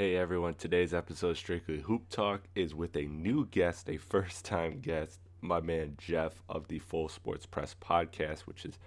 [0.00, 4.46] Hey everyone, today's episode of Strictly Hoop Talk is with a new guest, a first
[4.46, 8.78] time guest, my man Jeff of the Full Sports Press podcast, which is,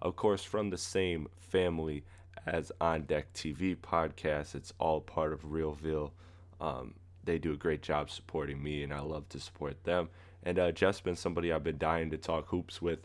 [0.00, 2.04] of course, from the same family
[2.46, 4.54] as On Deck TV podcast.
[4.54, 6.12] It's all part of Realville.
[6.58, 10.08] Um, they do a great job supporting me, and I love to support them.
[10.42, 13.00] And uh, Jeff's been somebody I've been dying to talk hoops with.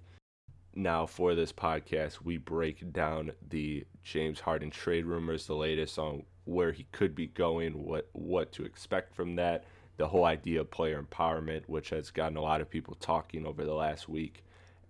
[0.73, 6.23] Now, for this podcast, we break down the James Harden trade rumors, the latest on
[6.47, 9.65] where he could be going, what what to expect from that,
[9.97, 13.65] the whole idea of player empowerment, which has gotten a lot of people talking over
[13.65, 14.43] the last week.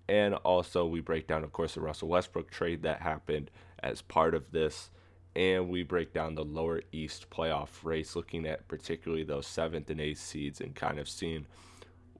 [0.07, 4.35] And also, we break down, of course, the Russell Westbrook trade that happened as part
[4.35, 4.91] of this.
[5.35, 9.99] And we break down the lower East playoff race, looking at particularly those seventh and
[9.99, 11.45] eighth seeds and kind of seeing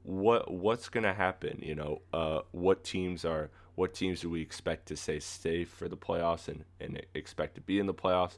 [0.04, 1.60] what what's going to happen.
[1.62, 5.70] You know, uh, what teams are what teams do we expect to say stay safe
[5.70, 8.38] for the playoffs and, and expect to be in the playoffs?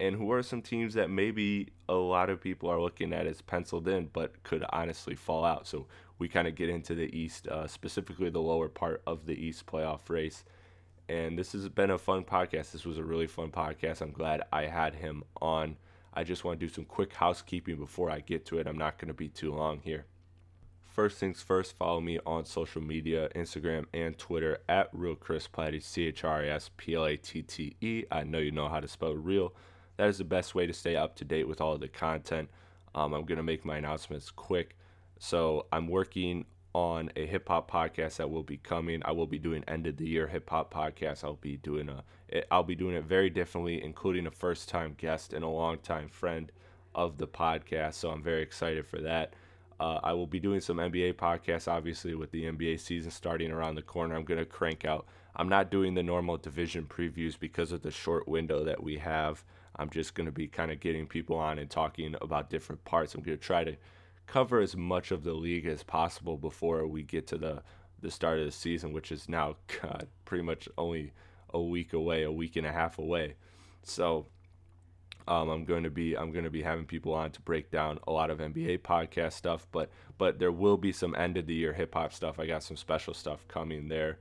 [0.00, 3.42] And who are some teams that maybe a lot of people are looking at as
[3.42, 5.66] penciled in, but could honestly fall out?
[5.66, 5.86] So
[6.18, 9.66] we kind of get into the East, uh, specifically the lower part of the East
[9.66, 10.42] playoff race.
[11.10, 12.72] And this has been a fun podcast.
[12.72, 14.00] This was a really fun podcast.
[14.00, 15.76] I'm glad I had him on.
[16.14, 18.66] I just want to do some quick housekeeping before I get to it.
[18.66, 20.06] I'm not going to be too long here.
[20.82, 25.82] First things first, follow me on social media, Instagram and Twitter at Real Chris Platte,
[25.82, 28.04] C H R I S P L A T T E.
[28.10, 29.52] I know you know how to spell real.
[30.00, 32.48] That is the best way to stay up to date with all the content.
[32.94, 34.78] Um, I'm going to make my announcements quick.
[35.18, 39.02] So I'm working on a hip hop podcast that will be coming.
[39.04, 41.22] I will be doing end of the year hip hop podcast.
[41.22, 42.02] I'll be doing a
[42.50, 46.08] I'll be doing it very differently, including a first time guest and a long time
[46.08, 46.50] friend
[46.94, 47.92] of the podcast.
[47.92, 49.34] So I'm very excited for that.
[49.78, 53.74] Uh, I will be doing some NBA podcasts, obviously, with the NBA season starting around
[53.74, 54.16] the corner.
[54.16, 55.06] I'm going to crank out.
[55.36, 59.44] I'm not doing the normal division previews because of the short window that we have.
[59.76, 63.14] I'm just going to be kind of getting people on and talking about different parts.
[63.14, 63.76] I'm going to try to
[64.26, 67.62] cover as much of the league as possible before we get to the
[68.00, 71.12] the start of the season, which is now God, pretty much only
[71.52, 73.34] a week away, a week and a half away.
[73.82, 74.26] So
[75.28, 77.98] um, I'm going to be I'm going to be having people on to break down
[78.06, 81.54] a lot of NBA podcast stuff, but but there will be some end of the
[81.54, 82.38] year hip hop stuff.
[82.38, 84.18] I got some special stuff coming there.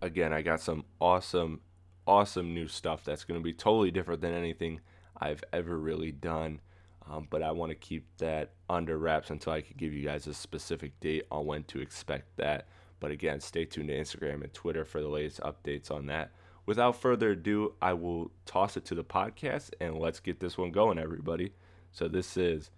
[0.00, 1.60] Again, I got some awesome
[2.08, 4.80] awesome new stuff that's going to be totally different than anything
[5.16, 6.60] I've ever really done.
[7.08, 10.26] Um, but I want to keep that under wraps until I can give you guys
[10.26, 12.66] a specific date on when to expect that.
[13.00, 16.32] But again, stay tuned to Instagram and Twitter for the latest updates on that
[16.68, 20.70] without further ado, I will toss it to the podcast and let's get this one
[20.70, 21.52] going, everybody.
[21.92, 22.70] So, this is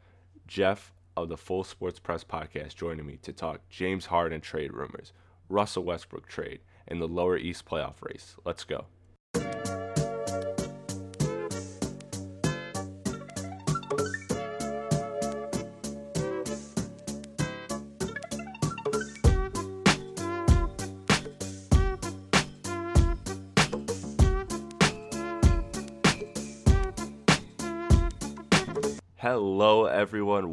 [0.46, 5.12] Jeff of the Full Sports Press podcast joining me to talk James Harden trade rumors,
[5.48, 8.36] Russell Westbrook trade, and the lower East playoff race.
[8.44, 8.86] Let's go.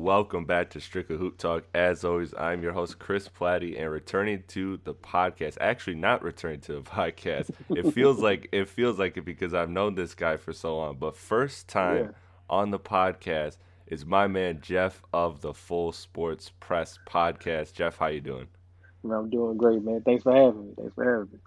[0.07, 1.65] Welcome back to Strictly Hoop Talk.
[1.73, 5.57] As always, I'm your host, Chris Platte, and returning to the podcast.
[5.59, 7.49] Actually, not returning to the podcast.
[7.69, 10.95] It feels like it feels like it because I've known this guy for so long.
[10.95, 12.11] But first time yeah.
[12.49, 17.73] on the podcast is my man Jeff of the Full Sports Press podcast.
[17.73, 18.47] Jeff, how you doing?
[19.03, 20.03] I'm doing great, man.
[20.05, 20.73] Thanks for having me.
[20.77, 21.39] Thanks for having me.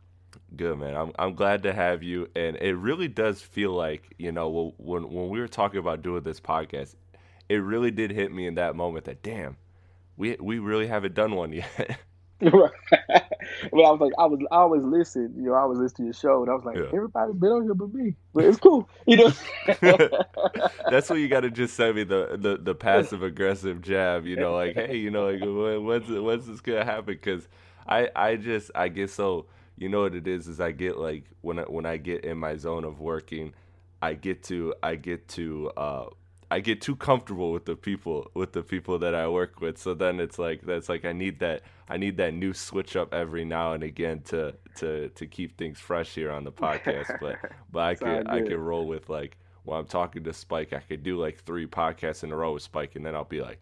[0.54, 0.94] Good man.
[0.94, 5.10] I'm I'm glad to have you, and it really does feel like you know when
[5.10, 6.94] when we were talking about doing this podcast,
[7.50, 9.56] it really did hit me in that moment that damn,
[10.16, 11.98] we we really haven't done one yet.
[12.40, 12.70] right.
[13.72, 15.34] well, I was like, I was, I always listen.
[15.36, 16.84] You know, I was listening to your show, and I was like, yeah.
[16.94, 18.88] everybody's been on here but me, but it's cool.
[19.04, 19.32] You know.
[20.90, 24.26] That's what you got to just send me the the, the passive aggressive jab.
[24.26, 25.40] You know, like, hey, you know, like,
[25.84, 27.06] when's when's this gonna happen?
[27.06, 27.48] Because
[27.84, 29.46] I I just I get so
[29.76, 32.38] you know what it is is I get like when I, when I get in
[32.38, 33.54] my zone of working,
[34.00, 36.06] I get to I get to uh
[36.50, 39.78] I get too comfortable with the people with the people that I work with.
[39.78, 43.14] So then it's like that's like I need that I need that new switch up
[43.14, 47.20] every now and again to to to keep things fresh here on the podcast.
[47.20, 47.38] But
[47.70, 51.02] but I could I could roll with like when I'm talking to Spike, I could
[51.02, 53.60] do like three podcasts in a row with Spike, and then I'll be like,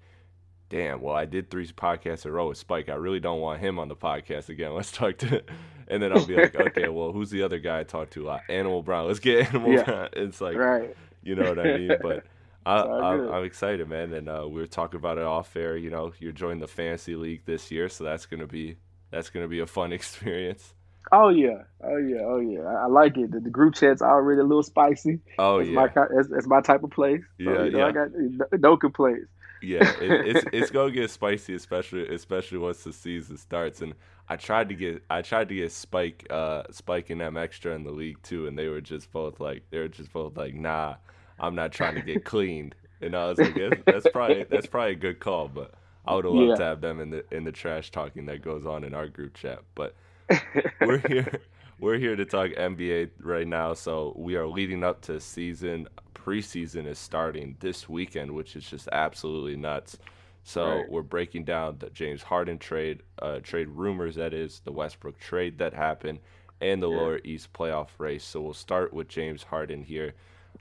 [0.70, 2.88] damn, well I did three podcasts in a row with Spike.
[2.88, 4.72] I really don't want him on the podcast again.
[4.74, 5.42] Let's talk to
[5.88, 8.30] and then I'll be like, okay, well who's the other guy I talked to?
[8.30, 9.06] Uh, Animal Brown.
[9.06, 9.82] Let's get Animal yeah.
[9.82, 10.08] Brown.
[10.14, 10.96] It's like right.
[11.22, 11.92] you know what I mean?
[12.00, 12.24] But
[12.68, 15.76] I, am excited, man, and uh, we were talking about it off air.
[15.76, 18.76] You know, you're joining the fantasy league this year, so that's gonna be
[19.10, 20.74] that's gonna be a fun experience.
[21.10, 22.60] Oh yeah, oh yeah, oh yeah.
[22.60, 23.30] I, I like it.
[23.30, 25.20] The, the, group chat's already a little spicy.
[25.38, 27.22] Oh that's yeah, my, that's, that's, my type of place.
[27.38, 27.86] So, yeah, you know, yeah.
[27.86, 29.28] I got no, no complaints.
[29.62, 33.80] Yeah, it, it's it's gonna get spicy, especially especially once the season starts.
[33.80, 33.94] And
[34.28, 37.84] I tried to get I tried to get Spike uh Spike and them extra in
[37.84, 40.96] the league too, and they were just both like they were just both like, nah,
[41.40, 42.74] I'm not trying to get cleaned.
[43.00, 45.72] And I was like, that's probably that's probably a good call, but
[46.04, 46.56] I would have loved yeah.
[46.56, 49.34] to have them in the in the trash talking that goes on in our group
[49.34, 49.60] chat.
[49.74, 49.94] But
[50.80, 51.40] we're here
[51.80, 53.74] we're here to talk NBA right now.
[53.74, 55.88] So we are leading up to season.
[56.14, 59.96] Preseason is starting this weekend, which is just absolutely nuts.
[60.42, 60.90] So right.
[60.90, 65.58] we're breaking down the James Harden trade, uh, trade rumors that is the Westbrook trade
[65.58, 66.20] that happened,
[66.60, 66.96] and the yeah.
[66.96, 68.24] Lower East playoff race.
[68.24, 70.14] So we'll start with James Harden here.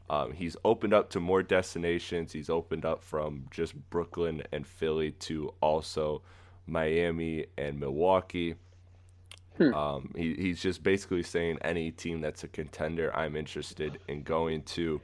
[0.09, 2.31] Um, he's opened up to more destinations.
[2.31, 6.21] He's opened up from just Brooklyn and Philly to also
[6.65, 8.55] Miami and Milwaukee.
[9.57, 9.73] Hmm.
[9.73, 14.63] Um, he, he's just basically saying any team that's a contender, I'm interested in going
[14.63, 15.01] to.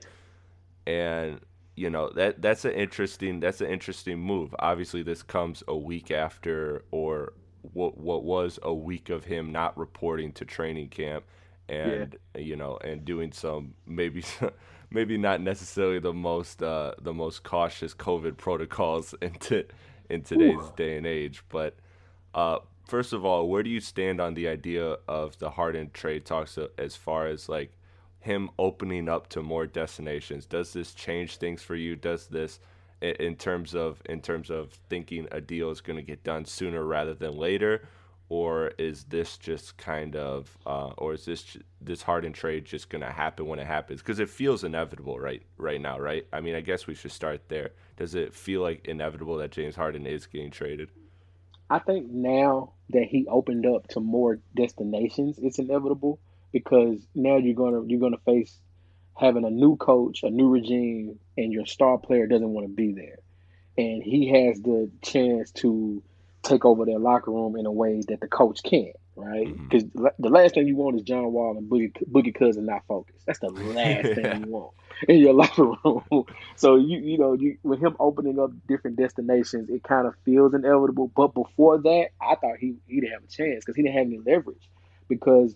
[0.86, 1.40] And
[1.76, 4.54] you know that that's an interesting that's an interesting move.
[4.60, 9.78] Obviously, this comes a week after, or what what was a week of him not
[9.78, 11.24] reporting to training camp,
[11.68, 12.42] and yeah.
[12.42, 14.24] you know, and doing some maybe
[14.94, 19.66] maybe not necessarily the most uh, the most cautious COVID protocols into
[20.10, 20.74] in today's Ooh.
[20.78, 21.44] day and age.
[21.50, 21.76] But
[22.34, 26.26] uh, first of all, where do you stand on the idea of the Harden trade
[26.26, 27.72] talks as far as like
[28.20, 30.46] him opening up to more destinations?
[30.46, 31.96] Does this change things for you?
[31.96, 32.60] Does this
[33.02, 36.84] in terms of in terms of thinking a deal is going to get done sooner
[36.84, 37.88] rather than later?
[38.34, 43.04] Or is this just kind of, uh, or is this this Harden trade just going
[43.04, 44.02] to happen when it happens?
[44.02, 46.26] Because it feels inevitable right right now, right?
[46.34, 47.74] I mean, I guess we should start there.
[47.96, 50.90] Does it feel like inevitable that James Harden is getting traded?
[51.70, 56.20] I think now that he opened up to more destinations, it's inevitable
[56.52, 58.58] because now you're gonna you're gonna face
[59.16, 62.94] having a new coach, a new regime, and your star player doesn't want to be
[62.94, 63.20] there,
[63.78, 66.02] and he has the chance to
[66.44, 69.48] take over their locker room in a way that the coach can't, right?
[69.48, 70.08] Because mm-hmm.
[70.20, 73.26] the last thing you want is John Wall and Boogie, Boogie Cousins not focused.
[73.26, 74.74] That's the last thing you want
[75.08, 76.26] in your locker room.
[76.56, 80.54] so you you know you with him opening up different destinations, it kind of feels
[80.54, 81.12] inevitable.
[81.16, 84.08] But before that, I thought he he didn't have a chance because he didn't have
[84.08, 84.70] any leverage.
[85.08, 85.56] Because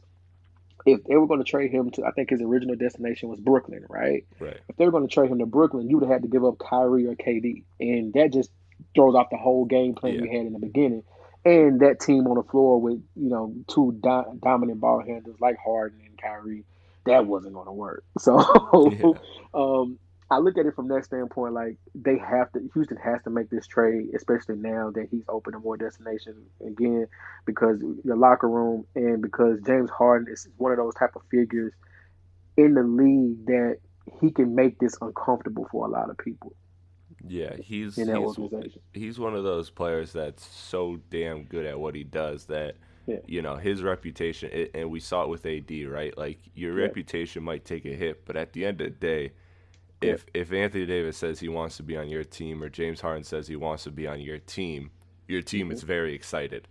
[0.85, 3.85] if they were going to trade him to, I think his original destination was Brooklyn,
[3.89, 4.25] right?
[4.39, 4.57] Right.
[4.69, 6.45] If they were going to trade him to Brooklyn, you would have had to give
[6.45, 8.51] up Kyrie or KD, and that just
[8.95, 10.21] throws off the whole game plan yeah.
[10.21, 11.03] we had in the beginning.
[11.45, 15.55] And that team on the floor with you know two do- dominant ball handlers like
[15.63, 16.65] Harden and Kyrie,
[17.05, 18.03] that wasn't going to work.
[18.19, 19.11] So yeah.
[19.53, 19.97] um,
[20.29, 21.53] I look at it from that standpoint.
[21.53, 25.53] Like they have to, Houston has to make this trade, especially now that he's open
[25.53, 27.07] to more destinations again,
[27.45, 31.71] because the locker room and because James Harden is one of those type of figures
[32.57, 33.77] in the league that
[34.19, 36.53] he can make this uncomfortable for a lot of people.
[37.25, 38.37] Yeah, he's he's,
[38.93, 42.75] he's one of those players that's so damn good at what he does that
[43.07, 43.17] yeah.
[43.25, 44.49] you know his reputation.
[44.51, 46.15] It, and we saw it with AD, right?
[46.17, 46.85] Like your yeah.
[46.85, 49.31] reputation might take a hit, but at the end of the day,
[50.01, 50.11] yeah.
[50.11, 53.23] if if Anthony Davis says he wants to be on your team, or James Harden
[53.23, 54.91] says he wants to be on your team,
[55.27, 55.75] your team mm-hmm.
[55.75, 56.67] is very excited.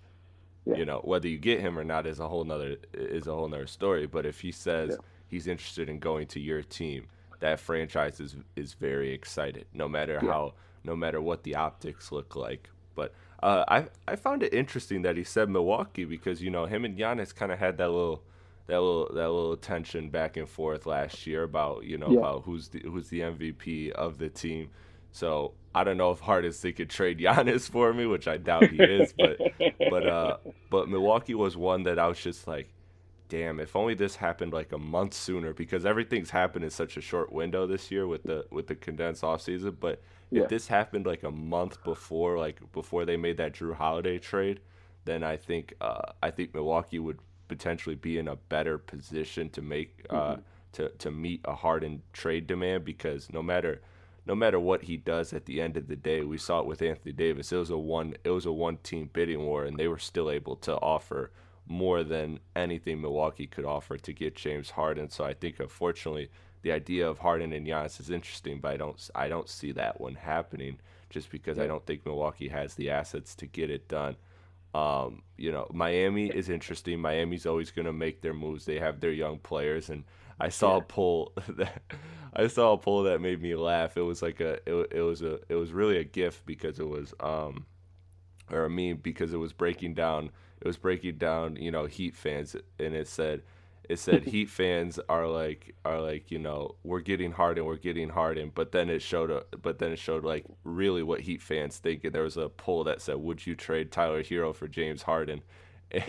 [0.67, 3.49] You know whether you get him or not is a whole nother is a whole
[3.49, 4.07] nother story.
[4.07, 4.99] But if he says
[5.29, 7.07] he's interested in going to your team
[7.41, 10.29] that franchise is is very excited, no matter yeah.
[10.31, 10.55] how,
[10.85, 12.71] no matter what the optics look like.
[12.95, 16.85] But uh, I I found it interesting that he said Milwaukee because you know him
[16.85, 18.23] and Giannis kind of had that little
[18.67, 22.19] that little that little tension back and forth last year about you know yeah.
[22.19, 24.71] about who's the who's the MVP of the team.
[25.13, 28.69] So I don't know if Hardest they could trade Giannis for me, which I doubt
[28.71, 29.39] he is, but
[29.91, 30.37] but uh
[30.71, 32.69] but Milwaukee was one that I was just like,
[33.29, 37.01] damn, if only this happened like a month sooner because everything's happened in such a
[37.01, 39.77] short window this year with the with the condensed off season.
[39.79, 40.43] But yeah.
[40.43, 44.61] if this happened like a month before, like before they made that Jrue Holiday trade,
[45.05, 47.19] then I think uh, I think Milwaukee would
[47.49, 50.41] potentially be in a better position to make uh, mm-hmm.
[50.73, 53.81] to to meet a Harden trade demand because no matter
[54.27, 56.83] no matter what he does at the end of the day, we saw it with
[56.83, 57.53] Anthony Davis.
[57.53, 60.31] It was a one it was a one team bidding war and they were still
[60.31, 61.31] able to offer
[61.67, 65.11] more than anything Milwaukee could offer to get James Harden.
[65.11, 66.31] So I think unfortunately
[66.63, 70.01] the idea of Harden and Giannis is interesting, but I don't I don't see that
[70.01, 70.79] one happening
[71.11, 74.17] just because I don't think Milwaukee has the assets to get it done.
[74.75, 77.01] Um, you know, Miami is interesting.
[77.01, 78.65] Miami's always going to make their moves.
[78.65, 80.05] They have their young players, and
[80.39, 80.79] I saw yeah.
[80.79, 81.83] a poll that
[82.35, 83.97] I saw a poll that made me laugh.
[83.97, 86.89] It was like a it, it was a it was really a gift because it
[86.89, 87.65] was um
[88.51, 92.15] or a meme because it was breaking down it was breaking down you know Heat
[92.15, 93.43] fans and it said
[93.89, 98.09] it said Heat fans are like are like you know we're getting Harden we're getting
[98.09, 101.79] Harden but then it showed a, but then it showed like really what Heat fans
[101.79, 102.05] think.
[102.05, 105.43] And there was a poll that said would you trade Tyler Herro for James Harden?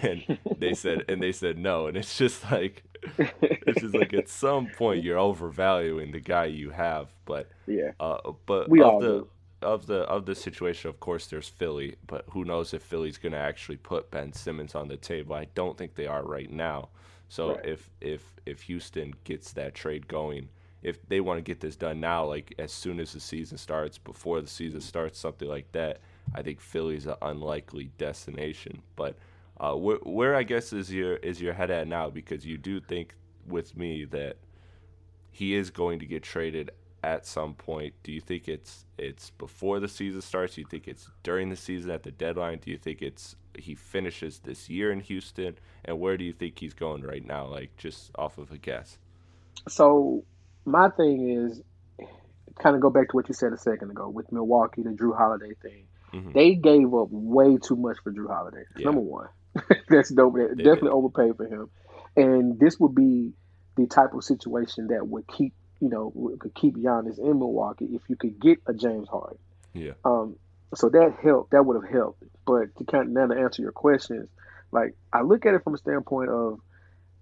[0.01, 0.25] And
[0.57, 1.85] they said and they said no.
[1.85, 2.83] And it's just like
[3.19, 7.13] it's just like at some point you're overvaluing the guy you have.
[7.25, 7.91] But yeah.
[7.99, 9.27] uh but we all the do.
[9.61, 13.31] Of the of the situation of course there's Philly but who knows if Philly's going
[13.31, 16.89] to actually put Ben Simmons on the table I don't think they are right now
[17.29, 17.65] so Right.
[17.65, 20.49] if if if Houston gets that trade going
[20.83, 23.97] if they want to get this done now like as soon as the season starts
[23.97, 26.01] before the season starts something like that
[26.35, 29.15] I think Philly's an unlikely destination but
[29.59, 32.11] uh, where, where I guess is your is your head at now?
[32.11, 33.15] Because you do think
[33.47, 34.37] with me that
[35.31, 36.69] he is going to get traded
[37.07, 37.93] at some point.
[38.03, 40.55] Do you think it's it's before the season starts?
[40.55, 42.59] Do you think it's during the season at the deadline?
[42.59, 45.57] Do you think it's he finishes this year in Houston?
[45.85, 47.45] And where do you think he's going right now?
[47.47, 48.97] Like just off of a guess.
[49.69, 50.25] So
[50.65, 51.61] my thing is
[52.59, 55.17] kind of go back to what you said a second ago with Milwaukee, the Jrue
[55.17, 55.85] Holiday thing.
[56.13, 56.33] Mhm.
[56.33, 58.63] They gave up way too much for Jrue Holiday.
[58.75, 58.85] Yeah.
[58.85, 59.29] Number one,
[59.89, 60.35] that's dope.
[60.35, 60.99] They definitely did.
[60.99, 61.69] overpaid for him,
[62.17, 63.31] and this would be
[63.77, 68.01] the type of situation that would keep you know could keep Giannis in Milwaukee if
[68.09, 69.37] you could get a James Harden.
[69.73, 69.93] Yeah.
[70.03, 70.37] Um,
[70.75, 71.51] so that helped.
[71.51, 72.23] That would have helped.
[72.45, 74.29] But to kind of now to answer your questions,
[74.71, 76.59] like I look at it from a standpoint of,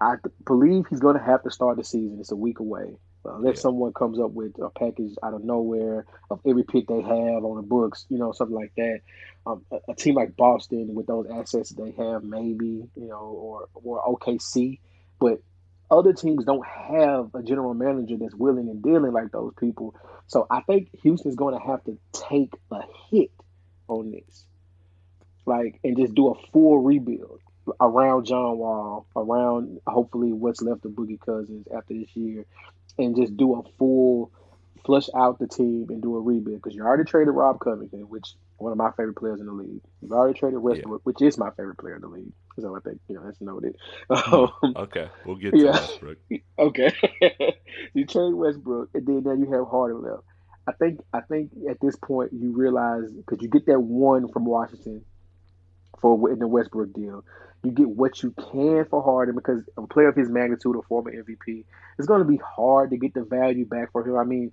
[0.01, 2.17] I believe he's going to have to start the season.
[2.19, 3.62] It's a week away, unless Yeah.
[3.62, 7.57] someone comes up with a package out of nowhere of every pick they have on
[7.57, 9.00] the books, you know, something like that.
[9.47, 13.67] Um, a, a team like Boston with those assets they have, maybe, you know, or
[13.75, 14.79] or OKC,
[15.19, 15.39] but
[15.89, 19.96] other teams don't have a general manager that's willing and dealing like those people.
[20.27, 23.32] So I think Houston's going to have to take a hit
[23.88, 24.46] on this,
[25.46, 27.39] like, and just do a full rebuild
[27.80, 32.46] around John Wall, around hopefully what's left of Boogie Cousins after this year,
[32.98, 34.32] and just do a full
[34.86, 38.36] flush out the team and do a rebuild because you already traded Rob Covington, which
[38.58, 39.82] one of my favorite players in the league.
[40.01, 42.32] You've already traded Westbrook, which is my favorite player in the league.
[42.60, 43.75] So I think you know that's noted.
[44.10, 45.72] Um, Okay, we'll get to Yeah.
[45.72, 46.18] Westbrook.
[46.60, 46.94] Okay.
[47.94, 50.24] you trade Westbrook, and then now you have Harden left.
[50.68, 54.46] I think I think at this point you realize because you get that one from
[54.46, 55.04] Washington
[56.00, 57.24] for in the Westbrook deal,
[57.63, 61.12] you get what you can for Harden because a player of his magnitude, a former
[61.12, 61.65] MVP,
[61.98, 64.18] it's going to be hard to get the value back for him.
[64.18, 64.51] I mean,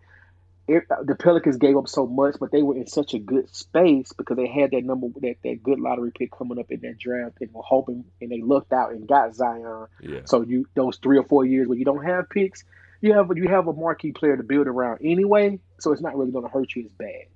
[0.69, 4.13] it, the Pelicans gave up so much, but they were in such a good space
[4.13, 7.39] because they had that number that, that good lottery pick coming up in that draft
[7.41, 9.87] and were hoping and they looked out and got Zion.
[10.01, 10.21] Yeah.
[10.25, 12.63] So you those three or four years where you don't have picks,
[13.01, 15.59] you have you have a marquee player to build around anyway.
[15.81, 17.27] So it's not really going to hurt you as bad.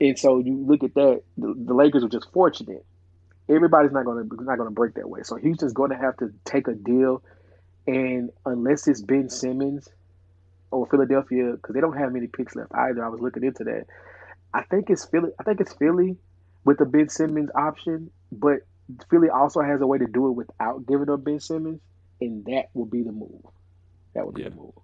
[0.00, 2.84] And so you look at that, the, the Lakers are just fortunate.
[3.48, 5.22] Everybody's not going to not going to break that way.
[5.24, 7.24] So Houston's going to have to take a deal,
[7.88, 9.88] and unless it's Ben Simmons
[10.72, 13.04] or Philadelphia, because they don't have many picks left either.
[13.04, 13.86] I was looking into that.
[14.54, 15.30] I think it's Philly.
[15.38, 16.16] I think it's Philly
[16.64, 18.60] with the Ben Simmons option, but
[19.10, 21.80] Philly also has a way to do it without giving up Ben Simmons,
[22.20, 23.42] and that will be the move.
[24.14, 24.50] That would be Yeah.
[24.50, 24.74] the move.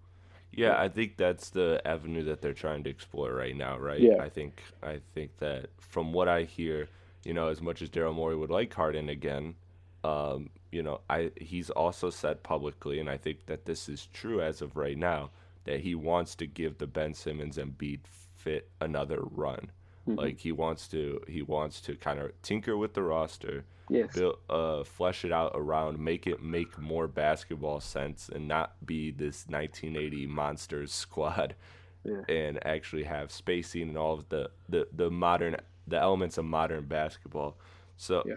[0.52, 4.00] Yeah, I think that's the avenue that they're trying to explore right now, right?
[4.00, 4.16] Yeah.
[4.20, 6.88] I think I think that from what I hear,
[7.24, 9.54] you know, as much as Daryl Morey would like Harden again,
[10.02, 14.40] um, you know, I he's also said publicly, and I think that this is true
[14.40, 15.30] as of right now,
[15.68, 18.00] that he wants to give the Ben Simmons and Embiid
[18.36, 19.70] fit another run.
[20.08, 20.16] Mhm.
[20.16, 24.14] Like he wants to he wants to kind of tinker with the roster, Yes.
[24.14, 29.10] build, uh, flesh it out around, make it make more basketball sense, and not be
[29.10, 31.54] this 1980 monsters squad,
[32.02, 32.22] Yeah.
[32.30, 35.56] and actually have spacing and all of the, the, the modern
[35.86, 37.58] the elements of modern basketball.
[37.96, 38.36] So, Yeah.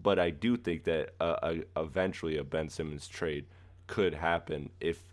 [0.00, 3.46] but I do think that uh, uh, eventually a Ben Simmons trade
[3.86, 5.11] could happen if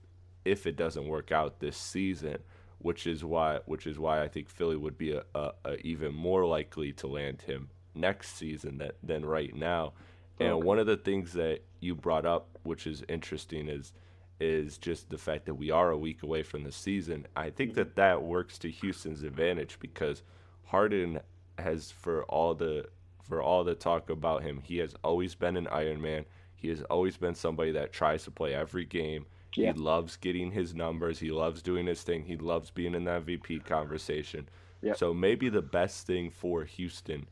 [0.49, 2.39] if it doesn't work out this season.
[2.79, 6.15] Which is why, which is why I think Philly would be a, a, a even
[6.15, 9.93] more likely to land him next season that, than right now.
[10.39, 10.65] And Okay.
[10.65, 13.93] one of the things that you brought up, which is interesting, is
[14.39, 17.27] is just the fact that we are a week away from the season.
[17.35, 20.23] I think that that works to Houston's advantage because
[20.65, 21.19] Harden
[21.57, 22.85] has, for all the
[23.23, 26.25] for all the talk about him, he has always been an Iron Man.
[26.55, 29.25] He has always been somebody that tries to play every game.
[29.55, 29.73] Yeah.
[29.73, 31.19] He loves getting his numbers.
[31.19, 32.23] He loves doing his thing.
[32.23, 34.47] He loves being in that VP conversation.
[34.81, 34.97] Yep.
[34.97, 37.27] So maybe the best thing for Houston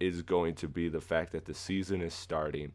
[0.00, 2.72] is going to be the fact that the season is starting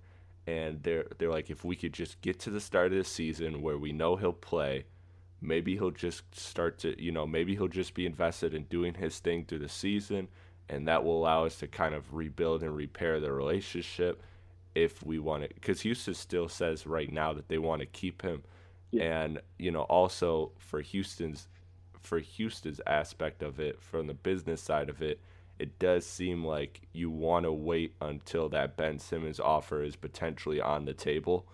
[0.47, 3.61] and they're they're like if we could just get to the start of the season
[3.61, 4.83] where we know he'll play
[5.39, 9.19] maybe he'll just start to you know maybe he'll just be invested in doing his
[9.19, 10.27] thing through the season
[10.71, 14.23] and that will allow us to kind of rebuild and repair the relationship
[14.73, 15.53] if we want it.
[15.53, 18.43] Because Houston still says right now that they want to keep him,
[18.91, 19.23] yeah.
[19.23, 21.47] and you know also for Houston's
[22.01, 25.19] for Houston's aspect of it, from the business side of it,
[25.59, 30.59] it does seem like you want to wait until that Ben Simmons offer is potentially
[30.59, 31.47] on the table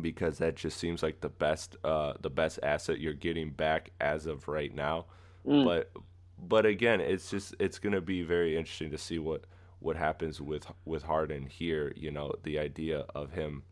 [0.00, 4.26] because that just seems like the best uh, the best asset you're getting back as
[4.26, 5.06] of right now.
[5.46, 5.64] Mm.
[5.64, 5.90] But
[6.38, 9.44] but again, it's just it's going to be very interesting to see what
[9.80, 11.92] what happens with with Harden here.
[11.96, 13.64] You know, the idea of him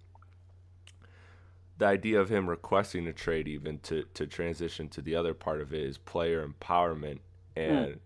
[1.78, 5.60] the idea of him requesting a trade even to to transition to the other part
[5.60, 7.18] of it is player empowerment
[7.56, 7.98] and mm.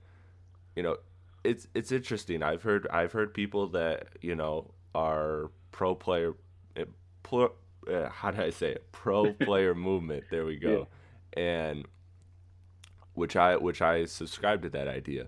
[0.76, 0.96] you know
[1.44, 6.34] it's it's interesting i've heard i've heard people that you know are pro player
[6.76, 6.84] eh,
[7.22, 7.52] pro,
[7.88, 10.86] uh, how do i say it pro player movement there we go
[11.36, 11.42] yeah.
[11.42, 11.86] and
[13.14, 15.26] which i which i subscribe to that idea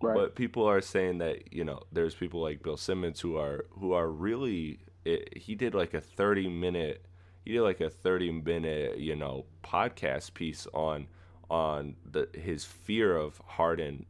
[0.00, 0.14] right.
[0.14, 3.92] but people are saying that you know there's people like bill simmons who are who
[3.92, 7.04] are really it, eh, he did like a 30 minute
[7.44, 11.06] he did like a 30 minute you know podcast piece on
[11.50, 14.06] on the his fear of Harden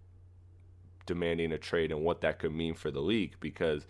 [1.07, 3.87] demanding a trade and what that could mean for the league because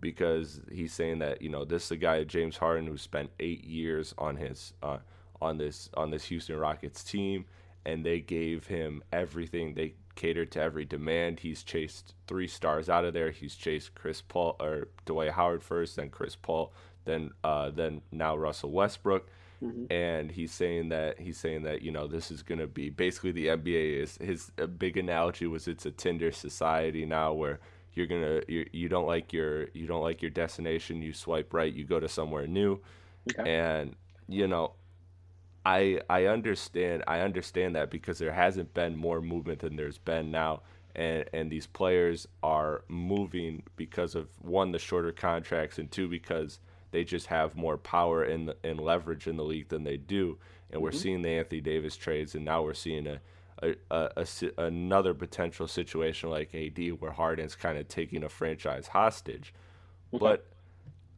[0.00, 3.64] because he's saying that you know this is a guy James Harden who spent eight
[3.64, 4.98] years on his uh,
[5.40, 7.44] on this on this Houston Rockets team
[7.84, 9.74] and they gave him everything.
[9.74, 11.40] They catered to every demand.
[11.40, 13.30] He's chased three stars out of there.
[13.30, 16.72] He's chased Chris Paul or Dwight Howard first then Chris Paul
[17.08, 19.28] then uh, then now Russell Westbrook.
[19.62, 19.92] Mm-hmm.
[19.92, 23.32] And he's saying that he's saying that you know this is going to be basically
[23.32, 27.58] the NBA is his big analogy was it's a Tinder society now where
[27.94, 31.74] you're gonna you, you don't like your you don't like your destination you swipe right
[31.74, 32.78] you go to somewhere new
[33.28, 33.50] okay.
[33.50, 33.96] and
[34.28, 34.74] you know
[35.66, 40.30] I I understand I understand that because there hasn't been more movement than there's been
[40.30, 40.62] now
[40.94, 46.60] and and these players are moving because of one the shorter contracts and two because
[46.90, 50.38] they just have more power and and leverage in the league than they do.
[50.70, 50.82] And mm-hmm.
[50.82, 53.20] we're seeing the Anthony Davis trades, and now we're seeing a,
[53.62, 54.26] a, a, a
[54.62, 59.54] another potential situation like AD where Harden's kind of taking a franchise hostage.
[60.12, 60.20] Okay.
[60.20, 60.46] But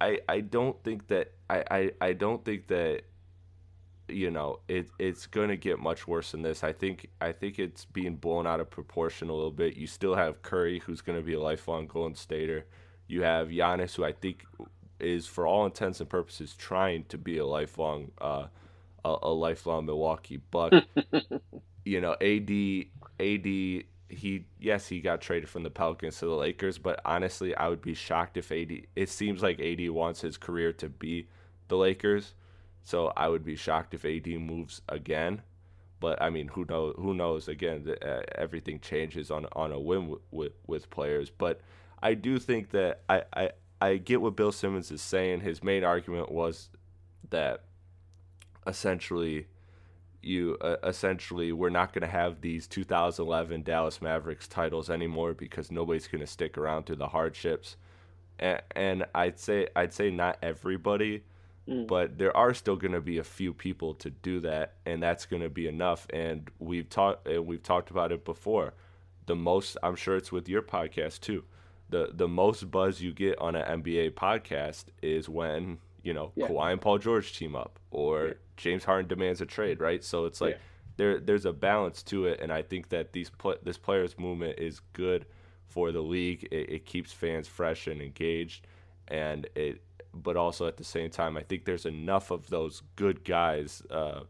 [0.01, 3.03] I I don't think that I, I, I don't think that
[4.09, 6.65] you know it it's going to get much worse than this.
[6.65, 9.77] I think I think it's being blown out of proportion a little bit.
[9.77, 12.67] You still have Curry who's going to be a lifelong Golden Stater.
[13.07, 14.45] You have Giannis who I think
[15.01, 18.47] is for all intents and purposes trying to be a lifelong uh,
[19.05, 20.73] a, a lifelong Milwaukee Buck.
[21.85, 22.87] you know, AD
[23.19, 27.69] AD he yes he got traded from the Pelicans to the Lakers, but honestly, I
[27.69, 28.87] would be shocked if AD.
[28.97, 31.29] It seems like AD wants his career to be
[31.69, 32.35] the Lakers,
[32.83, 35.43] so I would be shocked if AD moves again.
[36.01, 36.95] But I mean, who knows?
[36.97, 37.47] Who knows?
[37.49, 41.31] Again, the, uh, everything changes on on a whim with, with, with players.
[41.31, 41.61] But
[42.03, 45.41] I do think that I, I I get what Bill Simmons is saying.
[45.41, 46.69] His main argument was
[47.31, 47.65] that
[48.67, 49.47] essentially
[50.23, 55.71] you uh, essentially we're not going to have these 2011 Dallas Mavericks titles anymore because
[55.71, 57.77] nobody's going to stick around through the hardships.
[58.39, 61.23] And, and I'd say I'd say not everybody,
[61.67, 61.87] mm.
[61.87, 65.25] but there are still going to be a few people to do that, and that's
[65.25, 66.07] going to be enough.
[66.11, 68.75] And we've talked and we've talked about it before.
[69.25, 71.45] The most I'm sure it's with your podcast too
[71.91, 76.47] the the most buzz you get on an NBA podcast is when you know yeah.
[76.47, 78.35] Kawhi and Paul George team up, or yeah.
[78.57, 80.03] James Harden demands a trade, right?
[80.03, 80.61] So it's like yeah.
[80.97, 84.59] there there's a balance to it, and I think that these pl- this players movement
[84.59, 85.27] is good
[85.67, 86.49] for the league.
[86.51, 88.67] It, it keeps fans fresh and engaged,
[89.09, 93.25] and it but also at the same time, I think there's enough of those good
[93.25, 93.83] guys.
[93.91, 94.23] Uh,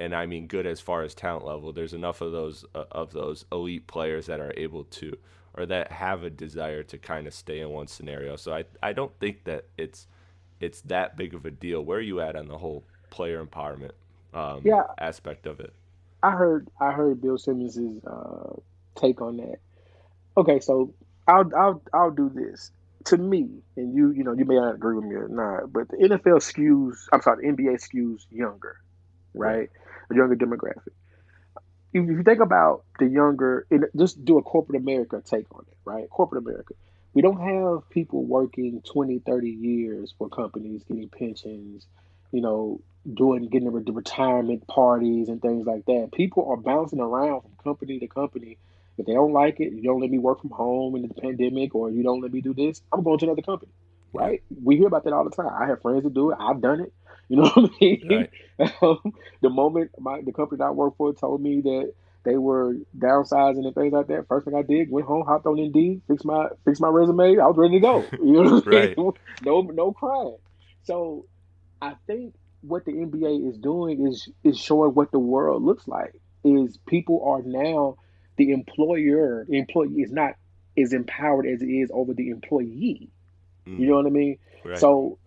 [0.00, 1.72] and I mean good as far as talent level.
[1.72, 5.16] There's enough of those uh, of those elite players that are able to
[5.58, 8.36] or that have a desire to kind of stay in one scenario.
[8.36, 10.06] So I I don't think that it's
[10.60, 11.82] it's that big of a deal.
[11.84, 13.92] Where are you at on the whole player empowerment
[14.32, 15.74] um, yeah, aspect of it?
[16.22, 18.54] I heard I heard Bill Simmons's uh,
[18.94, 19.58] take on that.
[20.36, 20.94] Okay, so
[21.26, 22.70] I'll I'll I'll do this.
[23.06, 25.88] To me, and you you know you may not agree with me or not, but
[25.88, 26.96] the NFL skews.
[27.12, 28.76] I'm sorry, the NBA skews younger,
[29.34, 29.58] right?
[29.58, 29.70] right.
[30.10, 30.92] A younger demographic
[31.92, 36.08] if you think about the younger, just do a corporate America take on it, right?
[36.10, 36.74] Corporate America.
[37.14, 41.86] We don't have people working 20, 30 years for companies, getting pensions,
[42.30, 42.80] you know,
[43.12, 46.10] doing, getting the retirement parties and things like that.
[46.12, 48.58] People are bouncing around from company to company.
[48.98, 51.74] If they don't like it, you don't let me work from home in the pandemic,
[51.74, 53.72] or you don't let me do this, I'm going to another company,
[54.12, 54.42] right?
[54.62, 55.50] We hear about that all the time.
[55.52, 56.38] I have friends that do it.
[56.38, 56.92] I've done it.
[57.28, 58.08] You know what I mean?
[58.10, 58.30] Right.
[58.82, 61.92] Um, the moment my the company I work for told me that
[62.24, 65.60] they were downsizing and things like that, first thing I did, went home, hopped on
[65.60, 67.38] Indeed, fixed my fixed my resume.
[67.38, 68.04] I was ready to go.
[68.12, 68.94] You know what right.
[68.98, 69.12] I mean?
[69.44, 70.38] No no crying.
[70.82, 71.26] So
[71.80, 76.20] I think what the NBA is doing is is showing what the world looks like.
[76.42, 77.98] Is people are now
[78.36, 80.34] the employer, the employee is not
[80.76, 83.10] as empowered as it is over the employee.
[83.66, 83.78] Mm.
[83.78, 84.38] You know what I mean?
[84.64, 84.78] Right.
[84.78, 85.18] So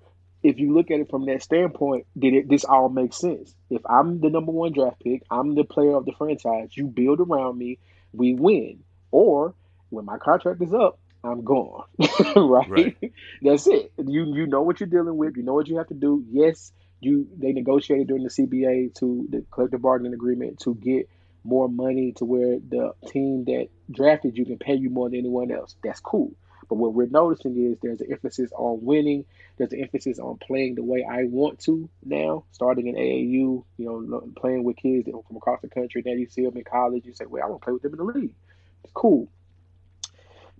[0.43, 3.53] if you look at it from that standpoint, did it this all make sense?
[3.69, 7.19] If I'm the number one draft pick, I'm the player of the franchise, you build
[7.19, 7.79] around me,
[8.13, 8.83] we win.
[9.11, 9.53] Or
[9.89, 11.83] when my contract is up, I'm gone.
[12.35, 12.69] right?
[12.69, 13.13] right?
[13.41, 13.91] That's it.
[13.97, 16.25] You you know what you're dealing with, you know what you have to do.
[16.29, 21.07] Yes, you they negotiated during the CBA to the collective bargaining agreement to get
[21.43, 25.51] more money to where the team that drafted you can pay you more than anyone
[25.51, 25.75] else.
[25.83, 26.33] That's cool.
[26.69, 29.25] But what we're noticing is there's an emphasis on winning.
[29.57, 33.65] There's an emphasis on playing the way I want to now, starting in AAU, you
[33.77, 36.03] know, playing with kids from across the country.
[36.05, 37.05] Now you see them in college.
[37.05, 38.35] You say, well, I want to play with them in the league.
[38.83, 39.27] It's cool.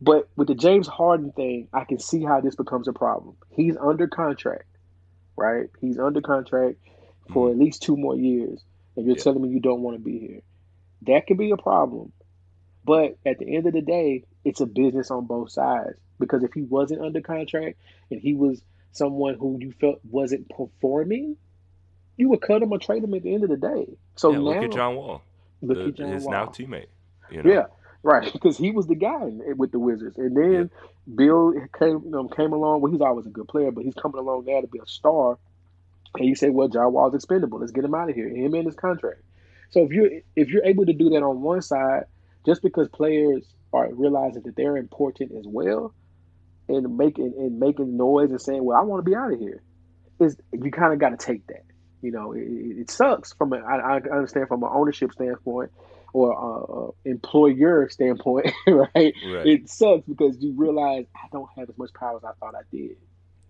[0.02, 3.36] But with the James Harden thing, I can see how this becomes a problem.
[3.52, 4.66] He's under contract,
[5.36, 5.70] right?
[5.80, 6.78] He's under contract
[7.32, 7.62] for mm-hmm.
[7.62, 8.64] at least two more years.
[8.96, 9.24] And you're yeah.
[9.24, 10.42] telling me you don't want to be here.
[11.04, 12.12] That could be a problem.
[12.84, 15.98] But at the end of the day, it's a business on both sides.
[16.20, 17.78] Because if he wasn't under contract
[18.10, 21.38] and he was someone who you felt wasn't performing,
[22.18, 23.98] you would cut him or trade him at the end of the day.
[24.16, 25.22] So yeah, now, look at John Wall,
[25.62, 26.32] look the, at John his Wall.
[26.32, 26.88] now teammate.
[27.32, 27.52] You know?
[27.52, 27.66] Yeah,
[28.04, 28.32] right.
[28.34, 31.16] Because he was the guy with the Wizards, and then yeah.
[31.16, 32.82] Beal came um, came along.
[32.82, 35.38] Well, he's always a good player, but he's coming along now to be a star.
[36.16, 37.60] And you say, well, John Wall's expendable.
[37.60, 38.28] Let's get him out of here.
[38.28, 39.22] Him and his contract.
[39.70, 42.04] So if you if you're able to do that on one side,
[42.46, 45.94] just because players are realizing that they're important as well,
[46.68, 49.62] and making and making noise and saying, "Well, I want to be out of here,"
[50.20, 51.64] is you kind of got to take that.
[52.02, 55.72] You know, it, it sucks from a, I, I understand from an ownership standpoint
[56.14, 58.90] or employer standpoint, right?
[58.96, 59.14] right?
[59.46, 62.64] It sucks because you realize I don't have as much power as I thought I
[62.72, 62.98] did.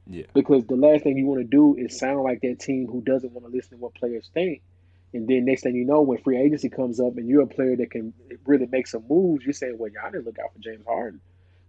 [0.07, 0.25] Yeah.
[0.33, 3.31] Because the last thing you want to do is sound like that team who doesn't
[3.31, 4.61] want to listen to what players think
[5.13, 7.75] and then next thing you know, when free agency comes up and you're a player
[7.75, 8.13] that can
[8.45, 11.19] really make some moves, you're saying, well, y'all didn't look out for James Harden.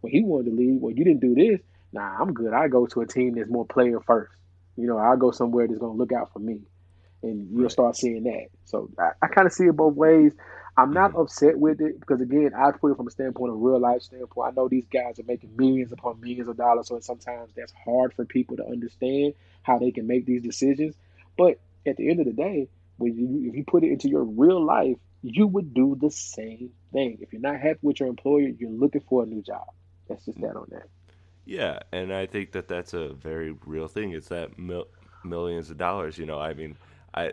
[0.01, 1.61] When he wanted to leave, well, you didn't do this.
[1.93, 2.53] Nah, I'm good.
[2.53, 4.33] I go to a team that's more player first.
[4.77, 6.61] You know, I'll go somewhere that's going to look out for me.
[7.23, 7.71] And you'll right.
[7.71, 8.47] start seeing that.
[8.65, 10.33] So I, I kind of see it both ways.
[10.77, 11.21] I'm not mm-hmm.
[11.21, 14.53] upset with it because, again, I put it from a standpoint of real life standpoint.
[14.53, 16.89] I know these guys are making millions upon millions of dollars.
[16.89, 20.95] So sometimes that's hard for people to understand how they can make these decisions.
[21.37, 22.69] But at the end of the day,
[23.03, 26.71] when you if you put it into your real life, you would do the same
[26.93, 27.19] thing.
[27.21, 29.67] If you're not happy with your employer, you're looking for a new job.
[30.09, 30.89] That's just that on that.
[31.45, 34.13] Yeah, and I think that that's a very real thing.
[34.13, 34.89] It's that mil-
[35.25, 36.19] millions of dollars.
[36.19, 36.77] You know, I mean,
[37.15, 37.33] I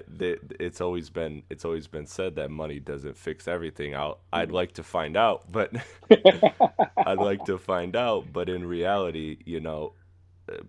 [0.59, 3.95] it's always been it's always been said that money doesn't fix everything.
[3.95, 5.71] I'll I'd like to find out, but
[7.05, 8.33] I'd like to find out.
[8.33, 9.93] But in reality, you know,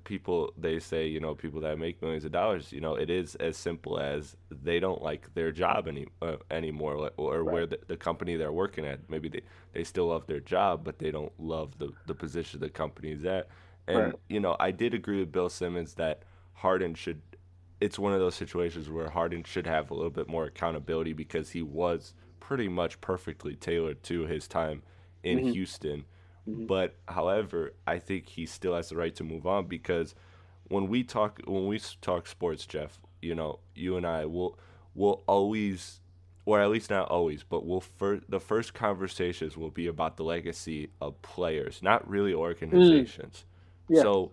[0.04, 3.34] people they say you know people that make millions of dollars you know it is
[3.36, 7.52] as simple as they don't like their job any uh, anymore or right.
[7.52, 9.40] where the, the, company they're working at maybe they,
[9.72, 13.24] they still love their job but they don't love the, the position the company is
[13.24, 13.48] at
[13.86, 14.14] and right.
[14.28, 16.22] you know I did agree with Bill Simmons that
[16.54, 17.20] Harden should
[17.80, 21.50] it's one of those situations where Harden should have a little bit more accountability because
[21.50, 24.82] he was pretty much perfectly tailored to his time
[25.22, 25.52] in mm-hmm.
[25.52, 26.04] Houston
[26.48, 26.66] Mm-hmm.
[26.66, 30.14] But however, I think he still has the right to move on because
[30.68, 34.58] when we talk when we talk sports, Jeff, you know, you and I will
[34.94, 36.00] will always
[36.46, 40.24] or at least not always, but we'll fir- the first conversations will be about the
[40.24, 43.44] legacy of players, not really organizations.
[43.90, 43.96] Mm.
[43.96, 44.02] Yeah.
[44.02, 44.32] So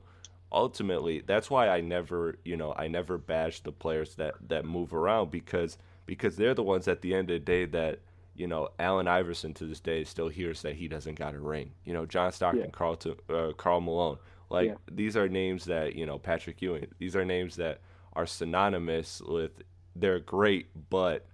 [0.51, 4.93] ultimately, that's why I never, you know, I never bash the players that that move
[4.93, 7.99] around because because they're the ones at the end of the day that
[8.37, 11.71] you know, Allen Iverson to this day still hears that he doesn't got a ring.
[11.83, 12.71] You know, John Stockton, yeah.
[12.71, 12.97] Carl,
[13.29, 14.17] uh, Karl Malone.
[14.49, 14.75] Like yeah.
[14.89, 16.87] these are names that you know, Patrick Ewing.
[16.99, 17.81] These are names that
[18.13, 19.51] are synonymous with
[19.95, 21.25] they're great, but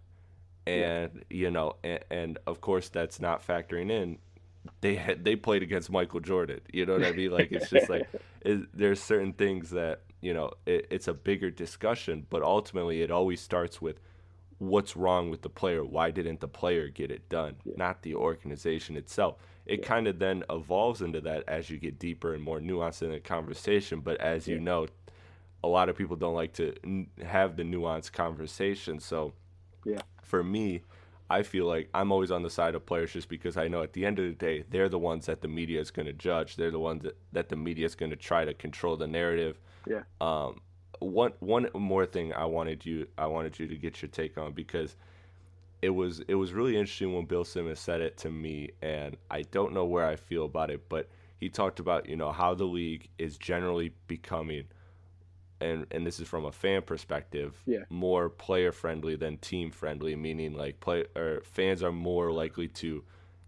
[0.65, 1.21] and yeah.
[1.29, 4.17] you know, and, and, of course that's not factoring in.
[4.79, 6.61] They had they played against Michael Jordan.
[6.71, 7.31] You know what I mean?
[7.31, 8.07] Like it's just like
[8.41, 13.11] it, there's certain things that you know it, it's a bigger discussion, but ultimately it
[13.11, 13.99] always starts with
[14.67, 15.83] what's wrong with the player?
[15.83, 17.55] Why didn't the player get it done?
[17.63, 17.73] Yeah.
[17.77, 19.35] Not the organization itself.
[19.65, 19.87] It yeah.
[19.87, 23.19] kind of then evolves into that as you get deeper and more nuanced in the
[23.19, 23.99] conversation.
[24.01, 24.55] But as yeah.
[24.55, 24.87] you know,
[25.63, 28.99] a lot of people don't like to n- have the nuanced conversation.
[28.99, 29.33] So,
[29.85, 30.81] yeah, for me,
[31.29, 33.93] I feel like I'm always on the side of players just because I know at
[33.93, 36.57] the end of the day, they're the ones that the media is going to judge.
[36.57, 39.59] They're the ones that, that the media is going to try to control the narrative.
[39.87, 40.03] Yeah.
[40.19, 40.61] Um,
[41.03, 44.53] one one more thing I wanted you I wanted you to get your take on
[44.53, 44.95] because
[45.81, 49.41] it was it was really interesting when Bill Simmons said it to me, and I
[49.41, 52.63] don't know where I feel about it, but he talked about you know how the
[52.63, 54.63] league is generally becoming,
[55.59, 57.83] and and this is from a fan perspective, Yeah.
[57.89, 63.03] more player friendly than team friendly, meaning like play or fans are more likely to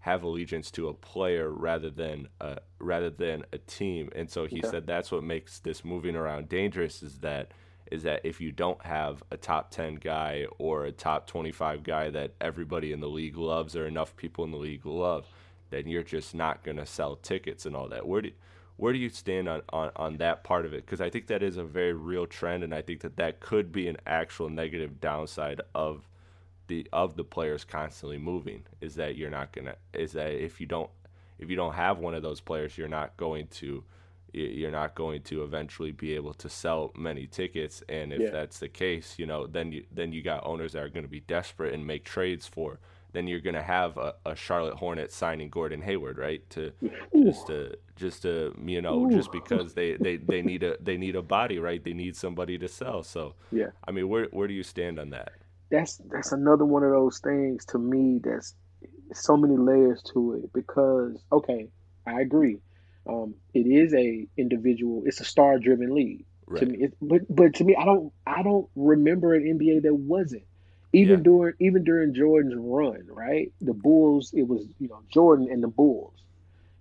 [0.05, 4.61] have allegiance to a player rather than a rather than a team, and so he
[4.61, 4.71] Okay.
[4.71, 7.51] said that's what makes this moving around dangerous is that
[7.91, 12.11] is that if you don't have a top 10 guy or a top 25 guy
[12.11, 15.27] that everybody in the league loves or enough people in the league love,
[15.71, 18.07] then you're just not going to sell tickets and all that.
[18.07, 18.31] Where do
[18.77, 20.85] where do you stand on, on, on that part of it?
[20.85, 23.71] Because I think that is a very real trend, and I think that that could
[23.71, 26.07] be an actual negative downside of
[26.67, 28.63] the of the players constantly moving.
[28.82, 30.89] Is that you're not gonna is that if you don't
[31.39, 33.84] if you don't have one of those players, you're not going to
[34.34, 38.30] you're not going to eventually be able to sell many tickets and if Yeah.
[38.32, 41.10] that's the case you know then you then you got owners that are going to
[41.10, 42.80] be desperate and make trades for
[43.13, 46.73] then you're going to have a, a Charlotte Hornet signing Gordon Hayward right to
[47.23, 51.15] just to just to you know just because they, they, they need a they need
[51.15, 53.67] a body right they need somebody to sell so Yeah.
[53.88, 55.32] I mean where where do you stand on that
[55.69, 58.56] that's that's another one of those things to me that's
[59.13, 61.67] so many layers to it because okay
[62.08, 62.58] i agree
[63.08, 67.21] um, it is a individual it's a star driven league right to me it, but
[67.30, 70.43] but to me i don't i don't remember an nba that wasn't
[70.93, 71.23] even Yeah.
[71.23, 75.67] during even during jordan's run right the bulls it was you know jordan and the
[75.67, 76.13] bulls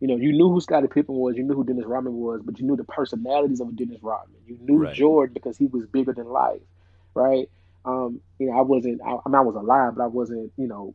[0.01, 2.59] you know, you knew who Scottie Pippen was, you knew who Dennis Rodman was, but
[2.59, 4.41] you knew the personalities of Dennis Rodman.
[4.47, 4.95] You knew Right.
[4.95, 6.61] Jordan because he was bigger than life,
[7.15, 7.49] right?
[7.85, 9.01] Um, you know, I wasn't.
[9.03, 10.53] I, I mean, I was alive, but I wasn't.
[10.57, 10.95] You know,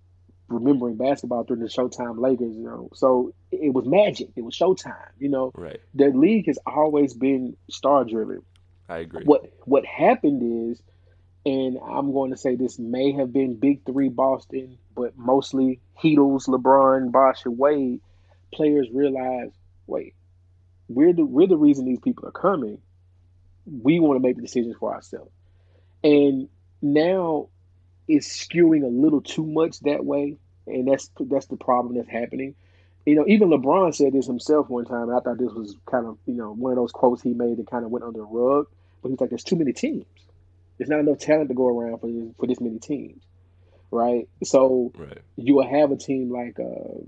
[0.49, 2.55] remembering basketball during the Showtime Lakers.
[2.55, 4.29] You know, so it, was magic.
[4.35, 5.11] It was Showtime.
[5.19, 8.41] You know, right the league has always been star driven.
[8.87, 10.81] I agree What what happened is,
[11.45, 16.47] and I'm going to say this may have been Big Three Boston, but mostly Heatles,
[16.47, 18.01] LeBron, Bosh, and Wade.
[18.51, 19.51] Players realize,
[19.85, 20.15] wait,
[20.87, 22.79] we're the we're the reason these people are coming.
[23.65, 25.31] We want to make the decisions for ourselves,
[26.03, 26.49] and
[26.81, 27.49] now
[28.07, 30.37] it's skewing a little too much that way,
[30.67, 32.55] and that's that's the problem that's happening.
[33.05, 36.05] You know, even LeBron said this himself one time, and I thought this was kind
[36.05, 38.25] of you know one of those quotes he made that kind of went under the
[38.25, 38.67] rug.
[39.01, 40.05] But he's like, "There's too many teams.
[40.77, 43.21] There's not enough talent to go around for this, for this many teams,
[43.91, 44.27] right?
[44.43, 47.01] So right you will have a team like uh,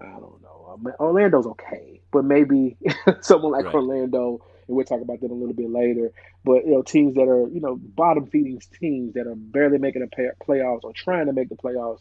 [0.00, 2.76] I don't know, Orlando's okay, but maybe
[3.20, 3.74] someone like Right.
[3.74, 6.12] Orlando, and we'll talk about that a little bit later.
[6.44, 10.02] But you know, teams that are you know bottom feeding teams that are barely making
[10.02, 12.00] the play- playoffs or trying to make the playoffs,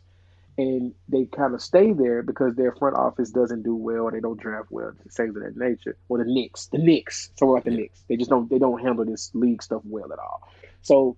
[0.58, 4.20] and they kind of stay there because their front office doesn't do well, or they
[4.20, 5.98] don't draft well, things of that nature.
[6.10, 7.78] Or the Knicks, the Knicks, someone like the Yeah.
[7.78, 10.48] Knicks, they just don't they don't handle this league stuff well at all.
[10.82, 11.18] So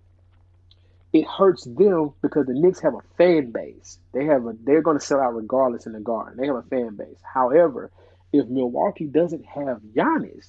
[1.11, 3.97] it hurts them because the Knicks have a fan base.
[4.13, 6.37] They have a they're going to sell out regardless in the Garden.
[6.37, 7.17] They have a fan base.
[7.23, 7.91] However,
[8.31, 10.47] if Milwaukee doesn't have Giannis,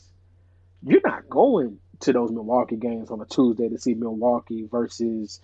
[0.82, 5.40] you're not going to those Milwaukee games on a Tuesday to see Milwaukee versus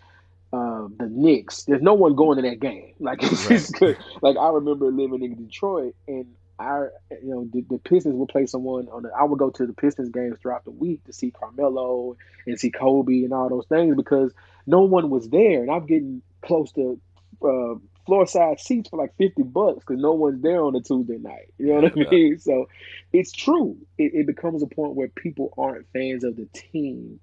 [0.53, 1.64] uh, the Knicks.
[1.64, 2.94] There's no one going to that game.
[3.01, 3.66] Like it's Right.
[3.72, 3.99] good.
[4.22, 6.27] Like I remember living in Detroit and.
[6.61, 9.11] I, you know, the, the Pistons would play someone on the.
[9.11, 12.70] I would go to the Pistons games throughout the week to see Carmelo and see
[12.70, 14.33] Kobe and all those things because
[14.66, 17.01] no one was there, and I'm getting close to
[17.44, 17.75] uh,
[18.07, 21.53] floor side seats for like fifty bucks because no one's there on a Tuesday night.
[21.59, 22.38] You know what I mean?
[22.40, 22.69] So
[23.12, 23.77] it's true.
[23.99, 27.21] It, it becomes a point where people aren't fans of the team;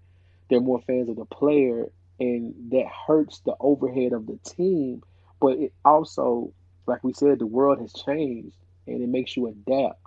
[0.49, 1.87] they're more fans of the player,
[2.19, 5.03] and that hurts the overhead of the team.
[5.39, 6.53] But it also,
[6.87, 8.55] like we said, the world has changed,
[8.87, 9.99] and it makes you adapt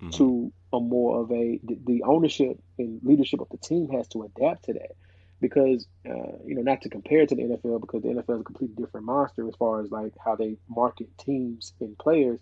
[0.00, 0.12] Mhm.
[0.12, 4.64] to a more of a the ownership and leadership of the team has to adapt
[4.64, 4.92] to that
[5.48, 8.40] because uh, you know not to compare it to the NFL because the NFL is
[8.40, 12.40] a completely different monster as far as like how they market teams and players.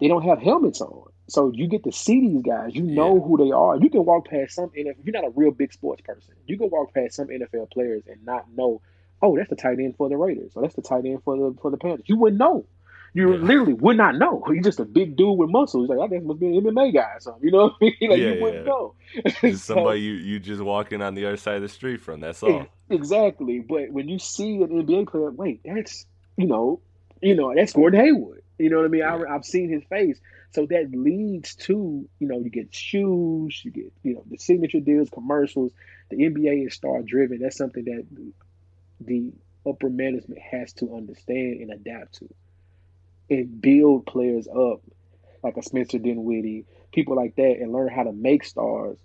[0.00, 2.74] They don't have helmets on, so you get to see these guys.
[2.76, 3.22] You know Yeah.
[3.22, 3.76] who they are.
[3.76, 5.00] You can walk past some NFL.
[5.00, 8.04] If you're not a real big sports person, you can walk past some NFL players
[8.06, 8.82] and not know.
[9.20, 11.56] Oh, that's the tight end for the Raiders, or that's the tight end for the
[11.60, 12.06] for the Panthers.
[12.08, 12.66] You wouldn't know.
[13.16, 13.38] You Yeah.
[13.40, 14.44] literally would not know.
[14.52, 15.88] He's just a big dude with muscles.
[15.88, 17.42] Like I guess must be an MMA guy or something.
[17.44, 17.94] You know what I mean?
[18.10, 18.72] Like Yeah, you wouldn't yeah.
[18.72, 18.94] know.
[19.40, 22.20] So- somebody you, you just walking on the other side of the street from.
[22.20, 22.66] That's all.
[22.90, 23.60] Exactly.
[23.60, 26.80] But when you see an NBA player, wait, that's you know,
[27.22, 28.42] you know, that's Gordon Hayward.
[28.58, 29.02] You know what I mean?
[29.02, 29.22] I.
[29.34, 30.20] I've seen his face.
[30.52, 34.80] So that leads to, you know, you get shoes, you get, you know, the signature
[34.80, 35.72] deals, commercials.
[36.10, 37.40] The NBA is star driven.
[37.40, 38.06] That's something that
[39.00, 39.32] the
[39.68, 42.28] upper management has to understand and adapt to,
[43.30, 44.82] and build players up,
[45.42, 48.98] like a Spencer Dinwiddie, people like that, and learn how to make stars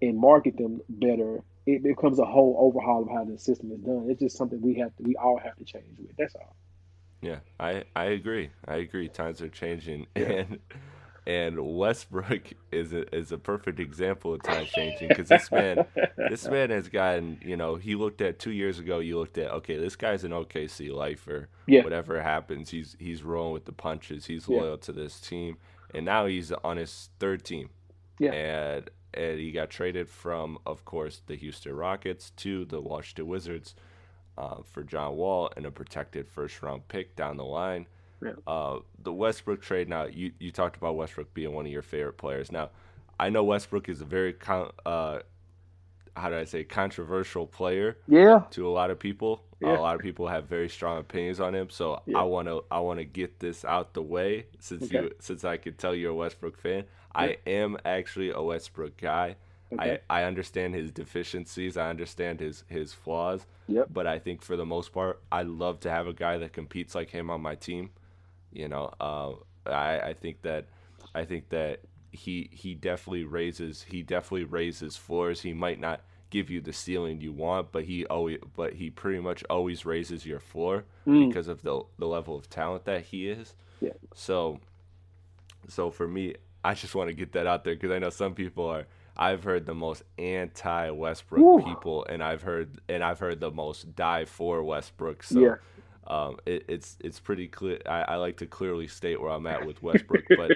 [0.00, 1.42] and market them better.
[1.66, 4.06] It becomes a whole overhaul of how the system is done.
[4.08, 6.16] It's just something we have to, we all have to change with.
[6.16, 6.54] That's all.
[7.22, 8.50] Yeah, I I agree.
[8.68, 9.08] I agree.
[9.08, 10.22] Times are changing, yeah.
[10.22, 10.58] and
[11.26, 15.84] and Westbrook is a, is a perfect example of times changing because this man
[16.30, 19.50] this man has gotten you know he looked at two years ago you looked at
[19.50, 21.48] okay this guy's an OKC lifer.
[21.66, 21.82] Yeah.
[21.82, 24.26] whatever happens he's he's rolling with the punches.
[24.26, 24.76] He's loyal yeah.
[24.82, 25.56] to this team.
[25.94, 27.70] And now he's on his third team.
[28.18, 28.32] Yeah.
[28.32, 33.74] And and he got traded from of course the Houston Rockets to the Washington Wizards
[34.38, 37.86] uh, for John Wall and a protected first round pick down the line
[38.22, 38.32] yeah.
[38.46, 39.88] Uh, the Westbrook trade.
[39.88, 42.50] Now, you you talked about Westbrook being one of your favorite players.
[42.50, 42.70] Now,
[43.18, 45.20] I know Westbrook is a very con- uh,
[46.16, 47.98] how do I say controversial player.
[48.08, 48.40] Yeah.
[48.50, 49.78] To a lot of people, yeah.
[49.78, 51.70] a lot of people have very strong opinions on him.
[51.70, 52.18] So yeah.
[52.18, 55.02] I want to I want to get this out the way since okay.
[55.02, 56.84] you since I could tell you're a Westbrook fan.
[57.14, 59.36] I am actually a Westbrook guy.
[59.72, 60.00] Okay.
[60.08, 61.76] I, I understand his deficiencies.
[61.76, 63.46] I understand his his flaws.
[63.68, 63.88] Yep.
[63.92, 66.94] But I think for the most part, I love to have a guy that competes
[66.94, 67.90] like him on my team.
[68.56, 69.32] You know, uh,
[69.66, 70.66] I I think that
[71.14, 75.42] I think that he he definitely raises he definitely raises floors.
[75.42, 79.20] He might not give you the ceiling you want, but he always but he pretty
[79.20, 81.28] much always raises your floor mm.
[81.28, 83.54] because of the the level of talent that he is.
[83.80, 83.92] Yeah.
[84.14, 84.60] So
[85.68, 88.34] so for me, I just want to get that out there because I know some
[88.34, 88.86] people are.
[89.18, 93.96] I've heard the most anti Westbrook people, and I've heard and I've heard the most
[93.96, 95.22] die for Westbrook.
[95.22, 95.54] So yeah
[96.08, 97.80] um, it, it's it's pretty clear.
[97.86, 100.52] I, I, like to clearly state where I'm at with Westbrook, but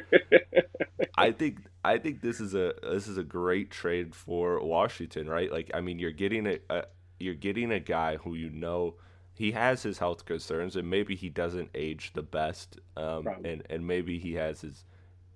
[1.16, 5.50] I think I think this is a this is a great trade for Washington, right?
[5.50, 6.84] Like, I mean, you're getting a, a
[7.18, 8.94] you're getting a guy who you know
[9.34, 13.86] he has his health concerns, and maybe he doesn't age the best, um, and and
[13.86, 14.84] maybe he has his,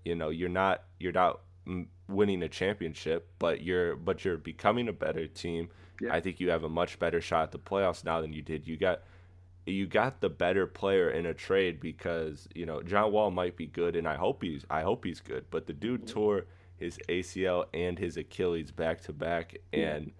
[0.05, 1.41] you know, you're not you're not
[2.09, 5.71] winning a championship, but you're but you're becoming a better team.
[6.01, 6.13] Yeah.
[6.13, 8.67] I think you have a much better shot at the playoffs now than you did.
[8.67, 9.03] You got
[9.67, 13.67] you got the better player in a trade because you know John Wall might be
[13.67, 15.47] good, and I hope he's I hope he's good.
[15.51, 16.15] But the dude mm-hmm.
[16.15, 16.47] tore
[16.77, 20.13] his ACL and his Achilles back to back, and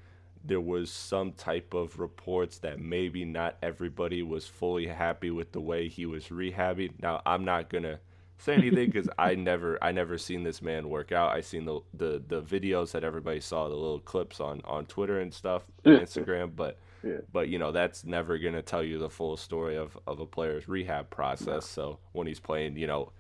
[0.45, 5.61] there was some type of reports that maybe not everybody was fully happy with the
[5.61, 6.93] way he was rehabbing.
[7.01, 7.99] Now I'm not gonna
[8.39, 11.33] say anything because I never I never seen this man work out.
[11.33, 15.21] I seen the, the the videos that everybody saw, the little clips on on Twitter
[15.21, 17.19] and stuff, and Instagram, but yeah.
[17.33, 20.69] But you know that's never gonna tell you the full story of, of a player's
[20.69, 21.67] rehab process.
[21.67, 23.13] So when he's playing, you know,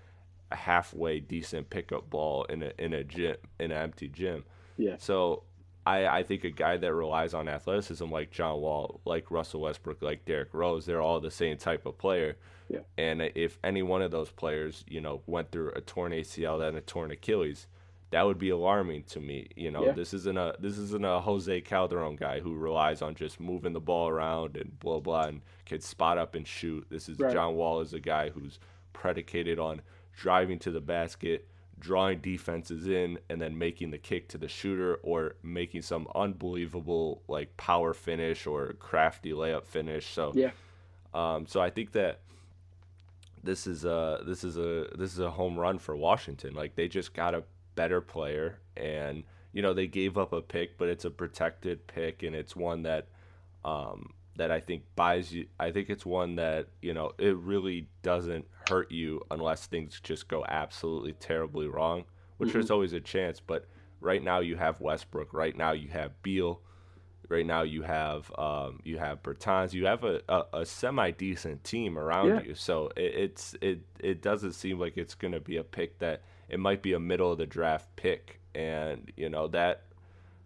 [0.50, 4.44] a halfway decent pickup ball in a in a gym in an empty gym.
[4.76, 4.96] Yeah.
[4.98, 5.44] So
[5.86, 10.02] I I think a guy that relies on athleticism like John Wall, like Russell Westbrook,
[10.02, 12.36] like Derrick Rose, they're all the same type of player.
[12.68, 12.80] Yeah.
[12.96, 16.76] And if any one of those players, you know, went through a torn ACL then
[16.76, 17.66] a torn Achilles,
[18.14, 19.48] that would be alarming to me.
[19.56, 19.92] You know, yeah.
[19.92, 23.80] this isn't a this isn't a Jose Calderon guy who relies on just moving the
[23.80, 26.86] ball around and blah blah and can spot up and shoot.
[26.88, 27.32] This is right.
[27.32, 28.60] John Wall is a guy who's
[28.92, 31.48] predicated on driving to the basket,
[31.80, 37.20] drawing defenses in, and then making the kick to the shooter or making some unbelievable
[37.26, 40.06] like power finish or crafty layup finish.
[40.06, 40.52] So yeah,
[41.14, 42.20] um, so I think that
[43.42, 46.54] this is a this is a this is a home run for Washington.
[46.54, 47.42] Like they just gotta
[47.74, 52.22] better player and you know they gave up a pick but it's a protected pick
[52.22, 53.08] and it's one that
[53.64, 57.88] um, that I think buys you I think it's one that you know it really
[58.02, 62.04] doesn't hurt you unless things just go absolutely terribly wrong
[62.36, 62.58] which mm-hmm.
[62.58, 63.66] there's always a chance but
[64.00, 66.60] right now you have Westbrook right now you have Beal
[67.28, 71.64] right now you have um, you have Bertans you have a, a, a semi decent
[71.64, 72.42] team around yeah.
[72.42, 75.98] you so it, it's it it doesn't seem like it's going to be a pick
[76.00, 76.22] that
[76.54, 79.82] it might be a middle of the draft pick, and you know that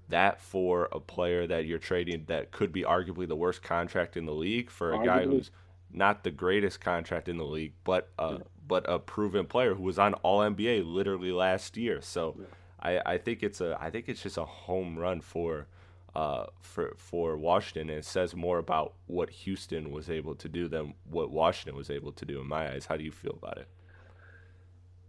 [0.09, 4.25] that for a player that you're trading that could be arguably the worst contract in
[4.25, 5.05] the league for a arguably.
[5.05, 5.51] guy who's
[5.92, 8.44] not the greatest contract in the league, but uh, yeah.
[8.66, 12.01] but a proven player who was on All NBA literally last year.
[12.01, 13.01] So yeah.
[13.05, 15.66] I, I think it's a I think it's just a home run for
[16.14, 20.68] uh, for for Washington, and it says more about what Houston was able to do
[20.68, 22.87] than what Washington was able to do in my eyes.
[22.87, 23.68] How do you feel about it?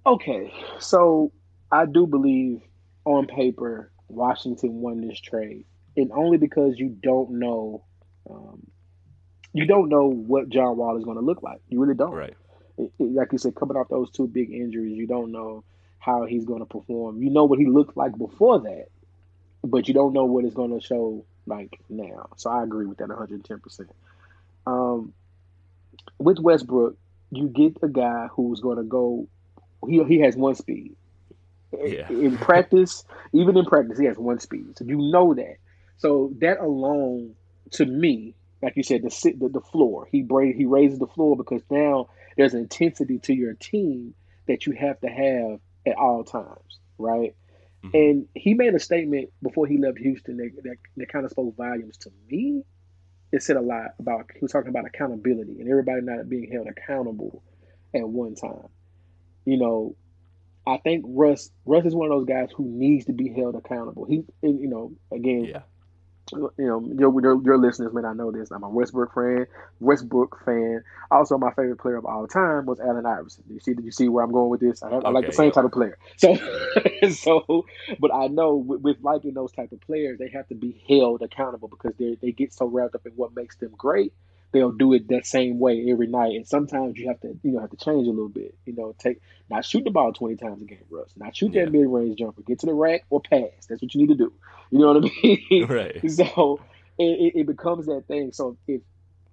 [0.10, 1.32] Okay, so
[1.72, 2.64] I do believe
[3.06, 7.86] on paper Washington won this trade, and only because you don't know,
[8.28, 8.66] um,
[9.54, 11.62] you don't know what John Wall is going to look like.
[11.68, 12.12] You really don't.
[12.12, 12.34] Right.
[12.80, 15.64] It, it, like you said, coming off those two big injuries, you don't know
[16.00, 17.22] how he's going to perform.
[17.22, 18.88] You know what he looked like before that,
[19.64, 22.30] but you don't know what it's going to show like now.
[22.36, 23.60] So I agree with that 110.
[23.60, 23.92] percent
[24.66, 25.14] Um,
[26.18, 26.98] with Westbrook,
[27.30, 29.28] you get a guy who's going to go
[29.88, 30.96] he he has one speed.
[31.72, 32.10] Yeah.
[32.10, 33.04] In practice,
[33.34, 34.78] even in practice, he has one speed.
[34.78, 35.58] So you know that.
[35.98, 37.36] So that alone,
[37.72, 40.08] to me, like you said, the the, the floor.
[40.12, 44.16] He bra- he raises the floor because now there's an intensity to your team
[44.48, 47.36] that you have to have at all times, right?
[47.84, 47.96] Mm-hmm.
[47.96, 51.56] And he made a statement before he left Houston that, that, that kind of spoke
[51.56, 52.64] volumes to me.
[53.32, 56.68] It said a lot about he was talking about accountability and everybody not being held
[56.68, 57.44] accountable
[57.94, 58.68] at one time.
[59.46, 59.96] You know,
[60.68, 64.06] I think Russ Russ is one of those guys who needs to be held accountable.
[64.06, 65.62] He, you know, again, yeah
[66.32, 68.52] you know, your, your, your listeners may not know this.
[68.52, 69.48] I'm a Westbrook fan.
[69.80, 70.84] Westbrook fan.
[71.12, 73.44] Also, my favorite player of all time was Allen Iverson.
[73.50, 73.74] You see?
[73.74, 74.84] Did you see where I'm going with this?
[74.84, 75.52] I, okay, I like the same yeah.
[75.52, 75.98] type of player.
[76.18, 76.36] So,
[77.12, 77.66] so,
[78.00, 81.22] but I know with, with, liking those type of players, they have to be held
[81.22, 84.14] accountable because they they get so wrapped up in what makes them great.
[84.52, 87.60] They'll do it that same way every night, and sometimes you have to, you know,
[87.60, 88.56] have to change a little bit.
[88.66, 91.14] You know, take not shoot the ball 20 times a game, Russ.
[91.18, 91.66] Not shoot yeah.
[91.66, 92.42] that mid range jumper.
[92.42, 93.68] Get to the rack or pass.
[93.68, 94.34] That's what you need to do.
[94.72, 95.68] You know what I mean?
[95.70, 96.12] Right.
[96.12, 96.60] so
[96.98, 98.32] it, it, becomes that thing.
[98.32, 98.82] So if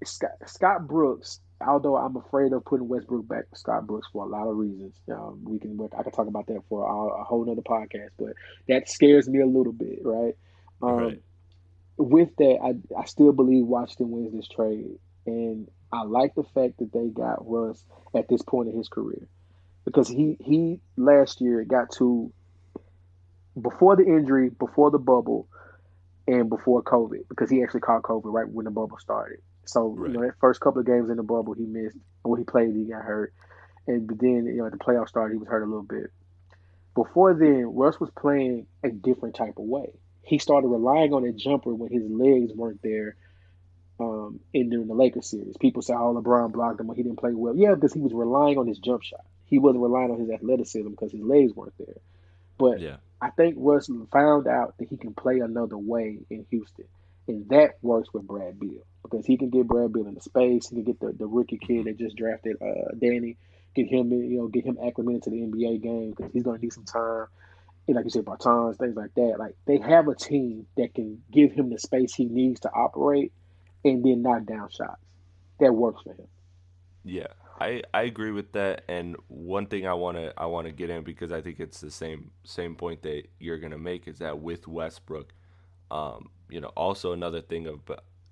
[0.05, 4.29] Scott, Scott Brooks, although I'm afraid of putting Westbrook back with Scott Brooks for a
[4.29, 7.51] lot of reasons, um, we can I can talk about that for a, a whole
[7.51, 8.35] other podcast, but
[8.69, 10.37] that scares me a little bit, right?
[10.83, 11.23] Um, right.
[11.99, 16.79] With that, I, I still believe Washington wins this trade, and I like the fact
[16.79, 19.29] that they got Russ at this point in his career
[19.85, 22.33] because he he last year got to
[23.61, 25.49] before the injury, before the bubble,
[26.27, 29.39] and before COVID because he actually caught COVID right when the bubble started.
[29.65, 30.11] So right.
[30.11, 31.97] you know that first couple of games in the bubble he missed.
[32.23, 33.33] When he played, he got hurt,
[33.87, 36.11] and but then you know at the playoff started he was hurt a little bit.
[36.95, 39.93] Before then, Russ was playing a different type of way.
[40.23, 43.17] He started relying on a jumper when his legs weren't there.
[43.99, 47.19] Um, in during the Lakers series, people say, "Oh, LeBron blocked him but he didn't
[47.19, 49.25] play well." Yeah, because he was relying on his jump shot.
[49.47, 51.97] He wasn't relying on his athleticism because his legs weren't there.
[52.59, 52.97] But yeah.
[53.21, 56.87] I think Russ found out that he can play another way in Houston,
[57.27, 60.69] and that works with Brad Beal because he can get Brad Beal in the space.
[60.69, 63.37] He can get the, the rookie kid that just drafted uh, Danny,
[63.75, 66.63] get him you know get him acclimated to the NBA game because he's going to
[66.63, 67.27] need some time.
[67.87, 69.37] And like you said, Bertans, things like that.
[69.39, 73.33] Like they have a team that can give him the space he needs to operate,
[73.87, 75.03] and then knock down shots.
[75.61, 76.29] That works for him.
[77.05, 77.29] Yeah,
[77.61, 80.91] I, I agree with that and one thing I want to I want to get
[80.91, 84.19] in because I think it's the same same point that you're going to make is
[84.19, 85.33] that with Westbrook
[85.91, 87.81] um you know also another thing of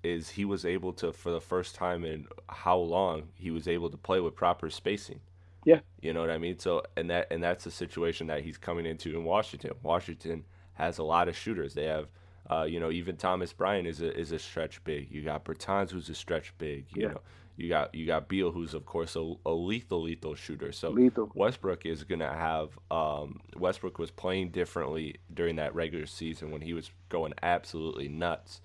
[0.03, 3.89] is he was able to for the first time in how long he was able
[3.89, 5.21] to play with proper spacing.
[5.65, 5.81] Yeah.
[6.01, 6.59] You know what I mean?
[6.59, 9.71] So and that and that's the situation that he's coming into in Washington.
[9.83, 11.73] Washington has a lot of shooters.
[11.75, 12.07] They have
[12.49, 15.11] uh, you know, even Thomas Bryant is a is a stretch big.
[15.11, 17.07] You got Bertans who's a stretch big, you yeah.
[17.09, 17.21] know.
[17.57, 20.71] You got you got Beal, who's of course a, a lethal lethal shooter.
[20.71, 21.31] So lethal.
[21.33, 26.73] Westbrook is gonna have um, Westbrook was playing differently during that regular season when he
[26.73, 28.61] was going absolutely nuts,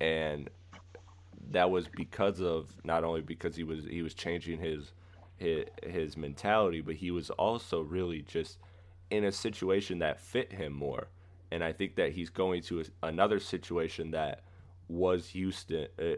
[0.00, 0.50] and
[1.50, 4.92] that was because of not only because he was he was changing his
[5.36, 8.58] his, his mentality, but he was also really just
[9.10, 11.08] in a situation that fit him more.
[11.52, 14.42] And I think that he's going to another situation that
[14.88, 15.86] was Houston.
[16.00, 16.16] Uh,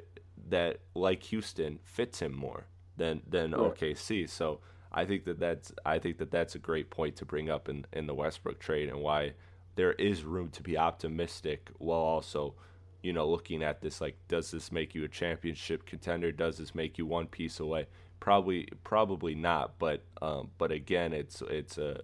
[0.49, 2.67] that like Houston fits him more
[2.97, 3.57] than than yeah.
[3.57, 4.29] OKC.
[4.29, 4.61] So
[4.93, 7.85] I think that that's I think that that's a great point to bring up in
[7.93, 9.35] in the Westbrook trade and why
[9.77, 12.55] there is room to be optimistic while also
[13.03, 16.75] you know looking at this like does this make you a championship contender does this
[16.75, 17.87] make you one piece away
[18.21, 22.01] probably probably not but um, but again it's it's a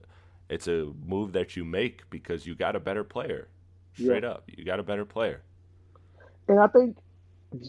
[0.51, 3.48] it's a move that you make because you got a better player
[3.94, 4.30] straight yeah.
[4.30, 5.42] up you got a better player
[6.48, 6.96] and I think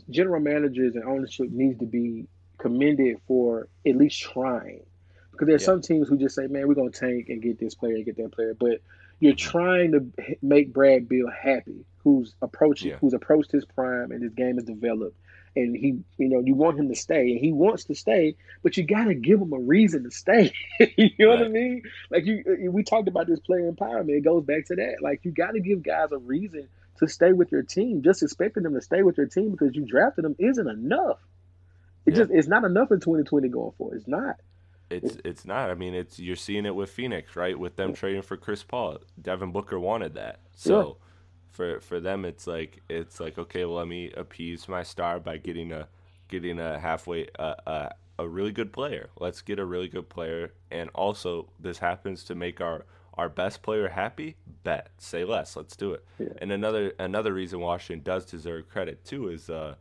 [0.10, 2.28] general managers and ownership needs to be
[2.58, 4.84] commended for at least trying.
[5.32, 5.66] Because there's yeah.
[5.68, 8.18] some teams who just say, "Man, we're gonna tank and get this player and get
[8.18, 8.82] that player," but
[9.20, 9.50] you're mm-hmm.
[9.50, 12.98] trying to make Brad Beal happy, who's approaching, yeah.
[12.98, 15.18] who's approached his prime and his game is developed,
[15.56, 18.78] and he, you know, you want him to stay, and he wants to stay, but
[18.78, 20.54] you got to give him a reason to stay.
[20.80, 21.40] you know right.
[21.40, 21.84] what I mean?
[22.10, 24.18] Like you, uh, we talked about this player empowerment.
[24.18, 24.98] It goes back to that.
[25.02, 28.02] Like you got to give guys a reason to stay with your team.
[28.02, 31.20] Just expecting them to stay with your team because you drafted them isn't enough.
[32.06, 32.18] It yeah.
[32.18, 33.96] just it's not enough in 2020 going for.
[33.96, 34.38] It's not.
[34.90, 35.70] It's it's not.
[35.70, 37.58] I mean, it's you're seeing it with Phoenix, right?
[37.58, 40.40] With them trading for Chris Paul, Devin Booker wanted that.
[40.56, 41.11] So yeah.
[41.52, 45.38] For for them, it's like it's like okay, well, let me appease my star by
[45.38, 45.88] getting a
[46.28, 49.10] getting a halfway uh, uh, a really good player.
[49.20, 52.86] Let's get a really good player, and also this happens to make our
[53.16, 54.90] our best player happy, bet.
[54.98, 55.56] Say less.
[55.56, 56.06] Let's do it.
[56.18, 56.30] Yeah.
[56.42, 59.76] And another another reason Washington does deserve credit too is uh,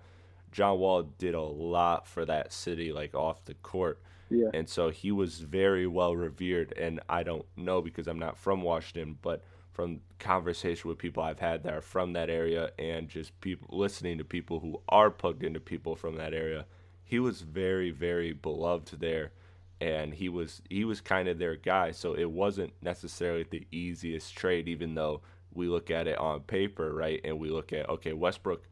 [0.53, 4.01] John Wall did a lot for that city, like off the court.
[4.31, 4.49] Yeah.
[4.55, 6.73] And so he was very well revered.
[6.77, 11.41] And I don't know because I'm not from Washington, but from conversation with people I've
[11.41, 15.43] had that are from that area and just people listening to people who are plugged
[15.43, 16.67] into people from that area,
[17.05, 19.33] he was very, very beloved there
[19.81, 21.91] and he was he was kind of their guy.
[21.91, 26.93] So it wasn't necessarily the easiest trade, even though we look at it on paper,
[26.93, 27.21] right?
[27.25, 28.65] And we look at okay, Westbrook,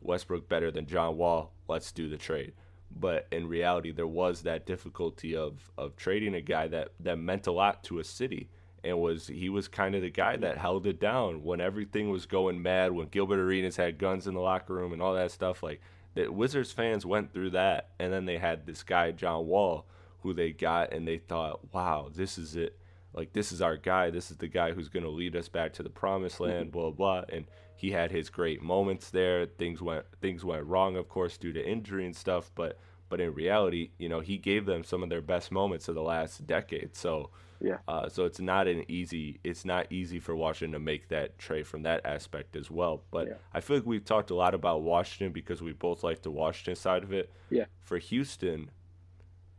[0.00, 1.52] Westbrook better than John Wall.
[1.68, 2.52] Let's do the trade.
[2.96, 7.46] But in reality, there was that difficulty of of trading a guy that that meant
[7.46, 8.48] a lot to a city
[8.84, 12.26] and was he was kind of the guy that held it down when everything was
[12.26, 15.62] going mad when Gilbert Arenas had guns in the locker room and all that stuff
[15.62, 15.80] like
[16.14, 19.86] the Wizards fans went through that and then they had this guy John Wall
[20.20, 22.78] who they got and they thought wow this is it.
[23.12, 24.10] Like this is our guy.
[24.10, 26.52] This is the guy who's going to lead us back to the promised mm-hmm.
[26.52, 27.22] land blah blah.
[27.28, 29.46] And he had his great moments there.
[29.46, 32.78] Things went things went wrong of course due to injury and stuff but
[33.08, 36.02] but in reality you know he gave them some of their best moments of the
[36.02, 36.96] last decade.
[36.96, 37.30] So
[37.64, 37.78] yeah.
[37.88, 39.40] Uh, so it's not an easy.
[39.42, 43.02] It's not easy for Washington to make that trade from that aspect as well.
[43.10, 43.34] But Yeah.
[43.52, 46.76] I feel like we've talked a lot about Washington because we both like the Washington
[46.76, 47.32] side of it.
[47.50, 47.64] Yeah.
[47.80, 48.70] For Houston,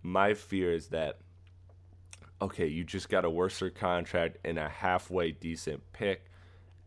[0.03, 1.17] my fear is that
[2.41, 6.25] okay, you just got a worser contract and a halfway decent pick,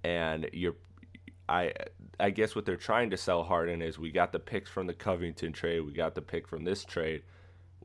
[0.05, 0.77] and you're.
[1.49, 1.73] I
[2.21, 4.95] I guess what they're trying to sell Harden is we got the picks from the
[4.95, 7.23] Covington trade, we got the pick from this trade,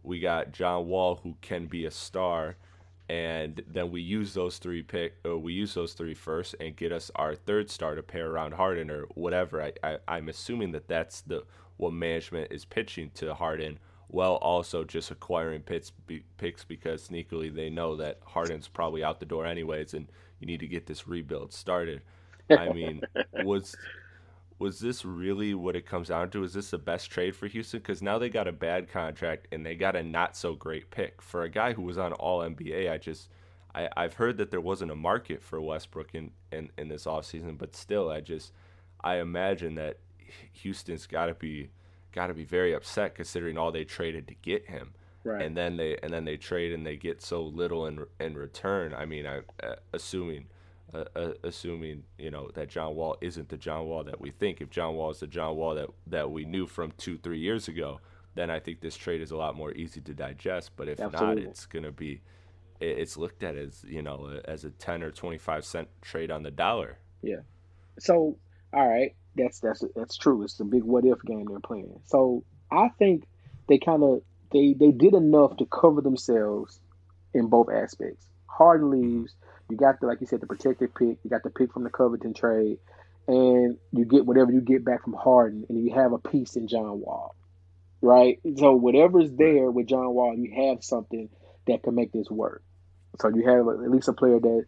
[0.04, 2.58] we got John Wall who can be a star,
[3.10, 6.92] and then we use those three pick or we use those three first and get
[6.92, 9.62] us our third star to pair around Harden or whatever.
[9.62, 11.44] I, I I'm assuming that that's the
[11.78, 17.54] what management is pitching to Harden, while also just acquiring picks be, picks because sneakily
[17.54, 20.08] they know that Harden's probably out the door anyways, and
[20.40, 22.02] you need to get this rebuild started.
[22.56, 23.02] I mean,
[23.34, 23.76] was
[24.60, 26.44] was this really what it comes down to?
[26.44, 27.80] Is this the best trade for Houston?
[27.80, 31.22] Because now they got a bad contract and they got a not so great pick
[31.22, 32.92] for a guy who was on All NBA.
[32.92, 33.30] I just
[33.76, 37.58] I, I've heard that there wasn't a market for Westbrook in, in, in this offseason,
[37.58, 38.54] but still I just
[39.02, 39.98] I imagine that
[40.54, 41.70] Houston's gotta be
[42.12, 44.94] gotta be very upset considering all they traded to get him.
[45.24, 45.42] Right.
[45.42, 48.94] And then they and then they trade and they get so little in in return.
[48.94, 50.48] I mean, I uh, assuming
[50.94, 54.62] uh, uh, assuming you know that John Wall isn't the John Wall that we think.
[54.62, 57.68] If John Wall is the John Wall that that we knew from two three years
[57.68, 58.00] ago,
[58.36, 60.72] then I think this trade is a lot more easy to digest.
[60.76, 61.44] But if Absolutely.
[61.44, 62.22] not, it's gonna be
[62.80, 66.32] it- it's looked at as you know as a ten or twenty five cent trade
[66.32, 66.98] on the dollar.
[67.22, 67.42] Yeah.
[68.00, 68.38] So,
[68.74, 70.44] all right, that's that's that's true.
[70.44, 72.00] It's a big what if game they're playing.
[72.06, 73.26] So I think
[73.68, 74.22] they kind of
[74.52, 76.80] they they did enough to cover themselves
[77.34, 78.26] in both aspects.
[78.48, 79.34] Harden leaves.
[79.70, 81.18] You got the like you said the protected pick.
[81.24, 82.78] You got the pick from the Covington trade,
[83.28, 86.68] and you get whatever you get back from Harden, and you have a piece in
[86.68, 87.36] John Wall,
[88.02, 88.40] right?
[88.58, 91.30] So whatever's there with John Wall, you have something
[91.68, 92.62] that can make this work.
[93.22, 94.66] So you have at least a player that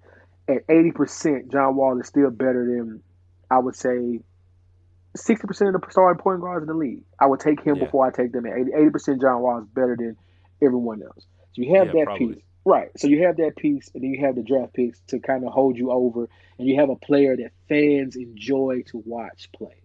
[0.47, 3.01] at eighty percent, John Wall is still better than
[3.51, 4.19] I would say
[5.15, 7.03] sixty percent of the starting point guards in the league.
[7.19, 7.85] I would take him Yeah.
[7.85, 8.45] before I take them.
[8.45, 10.15] Eighty percent John Wall is better than
[10.61, 11.25] everyone else.
[11.53, 12.35] So you have Yeah, that probably.
[12.35, 12.43] piece.
[12.65, 12.89] Right.
[12.97, 15.53] So you have that piece and then you have the draft picks to kind of
[15.53, 19.75] hold you over and you have a player that fans enjoy to watch play.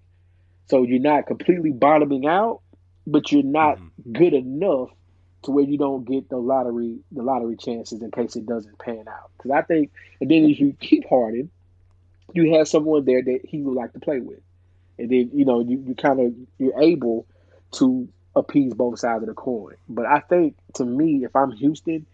[0.69, 2.63] So you're not completely bottoming out,
[3.07, 4.13] but you're not Mhm.
[4.13, 4.91] good enough
[5.43, 9.09] to where you don't get the lottery the lottery chances in case it doesn't pan
[9.09, 9.31] out.
[9.37, 11.51] Because I think, and then if you keep Harden,
[12.33, 14.41] you have someone there that he would like to play with,
[14.99, 17.27] and then you know you, you kind of you're able
[17.73, 19.75] to appease both sides of the coin.
[19.89, 22.07] But I think to me, if I'm Houston,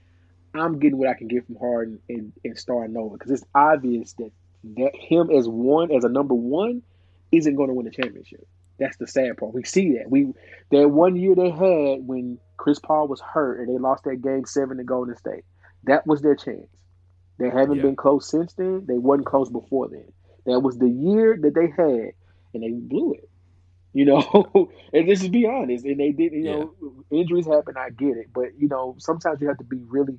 [0.61, 4.13] I'm getting what I can get from Harden and, and starting over because it's obvious
[4.15, 4.31] that
[4.77, 6.83] that him as one as a number one
[7.33, 8.47] isn't going to win the championship.
[8.79, 9.55] That's the sad part.
[9.55, 10.33] We see that we
[10.71, 14.45] that one year they had when Chris Paul was hurt and they lost that game
[14.45, 15.45] seven to Golden State.
[15.85, 16.67] That was their chance.
[17.39, 17.83] They haven't Yeah.
[17.83, 18.85] been close since then.
[18.87, 20.13] They wasn't close before then.
[20.47, 22.13] That was the year that they had,
[22.55, 23.29] and they blew it.
[23.93, 25.85] You know, and this is be honest.
[25.85, 26.39] And they didn't.
[26.43, 26.75] You know,
[27.11, 27.77] injuries happen.
[27.77, 30.19] I get it, but you know, sometimes you have to be really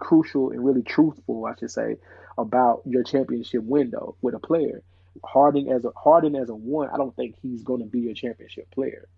[0.00, 1.96] crucial and really truthful, I should say,
[2.36, 4.82] about your championship window with a player.
[5.24, 8.14] Harden as a Harden as a one, I don't think he's going to be your
[8.14, 9.08] championship player.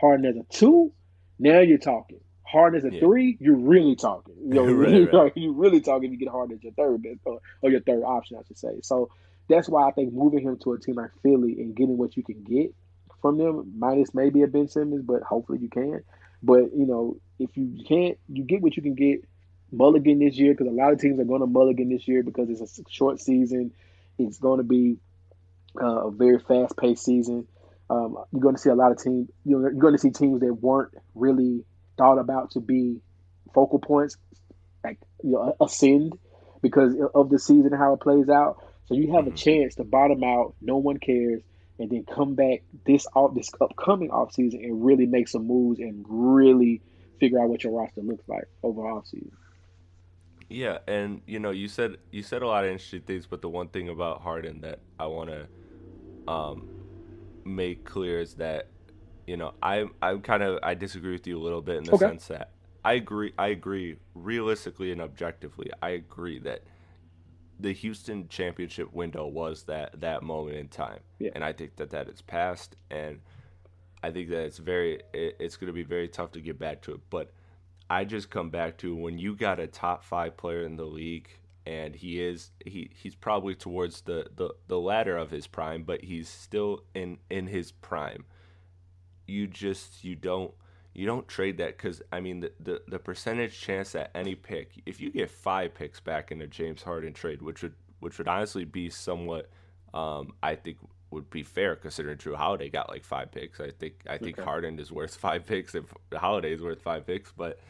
[0.00, 0.92] Harden as a two,
[1.38, 2.20] now you're talking.
[2.42, 3.00] Harden as a Yeah.
[3.00, 4.34] three, you're really talking.
[4.46, 5.32] You know, Right, really, right.
[5.36, 6.06] you're really talking.
[6.06, 8.58] if You get Harden as your third best or, or your third option, I should
[8.58, 8.80] say.
[8.82, 9.10] So
[9.48, 12.22] that's why I think moving him to a team like Philly and getting what you
[12.22, 12.74] can get
[13.22, 16.02] from them, minus maybe a Ben Simmons, but hopefully you can.
[16.42, 19.24] But you know, if you can't, you get what you can get.
[19.72, 22.48] Mulligan this year because a lot of teams are going to mulligan this year because
[22.48, 23.72] it's a short season.
[24.18, 24.98] It's going to be
[25.80, 27.46] uh, a very fast-paced season.
[27.90, 29.28] Um, you're going to see a lot of teams.
[29.44, 31.64] You're, you're going to see teams that weren't really
[31.98, 33.00] thought about to be
[33.54, 34.16] focal points,
[34.84, 36.18] like you know, ascend
[36.62, 38.56] because of the season and how it plays out.
[38.86, 39.36] So you have a Mhm.
[39.36, 40.54] chance to bottom out.
[40.60, 41.42] No one cares,
[41.78, 45.78] and then come back this off this upcoming off season and really make some moves
[45.78, 46.82] and really
[47.20, 49.32] figure out what your roster looks like over offseason.
[50.48, 53.48] Yeah, and you know, you said you said a lot of interesting things, but the
[53.48, 56.68] one thing about Harden that I want to um,
[57.44, 58.68] make clear is that
[59.26, 61.94] you know I I'm kind of I disagree with you a little bit in the
[61.94, 62.06] okay.
[62.06, 62.50] sense that
[62.84, 66.62] I agree I agree realistically and objectively I agree that
[67.58, 71.30] the Houston championship window was that that moment in time, yeah.
[71.34, 73.20] and I think that that is past, and
[74.02, 76.82] I think that it's very it, it's going to be very tough to get back
[76.82, 77.32] to it, but
[77.88, 81.28] I just come back to when you got a top five player in the league
[81.66, 86.04] and he is he he's probably towards the, the, the latter of his prime, but
[86.04, 88.24] he's still in in his prime.
[89.26, 90.52] You just you don't
[90.94, 94.80] you don't trade that because I mean the, the the percentage chance that any pick
[94.86, 98.28] if you get five picks back in a James Harden trade, which would which would
[98.28, 99.50] honestly be somewhat
[99.92, 100.78] um, I think
[101.10, 103.60] would be fair considering Jrue Holiday got like five picks.
[103.60, 104.44] I think I think okay.
[104.44, 107.32] Harden is worth five picks if Holiday is worth five picks.
[107.32, 107.60] But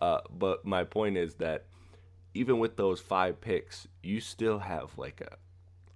[0.00, 1.64] uh, but my point is that
[2.34, 5.36] even with those five picks, you still have like a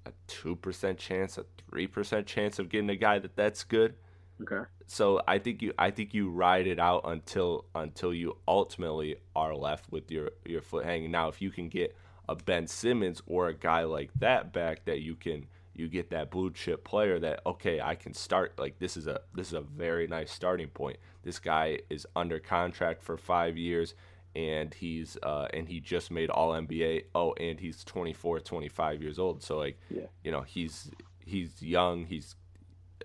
[0.08, 3.94] a two percent chance, a three percent chance of getting a guy that that's good.
[4.40, 4.68] Okay.
[4.86, 9.54] So I think you I think you ride it out until until you ultimately are
[9.54, 11.10] left with your your foot hanging.
[11.10, 11.94] Now if you can get
[12.28, 15.46] a Ben Simmons or a guy like that back that you can
[15.78, 19.20] you get that blue chip player that okay I can start like this is a
[19.34, 20.98] this is a very nice starting point.
[21.22, 23.94] This guy is under contract for five years
[24.34, 27.04] and he's uh, and he just made all NBA.
[27.14, 29.42] Oh, and he's 24, 25 years old.
[29.42, 30.06] So like yeah.
[30.22, 30.90] you know he's
[31.24, 32.04] he's young.
[32.06, 32.36] He's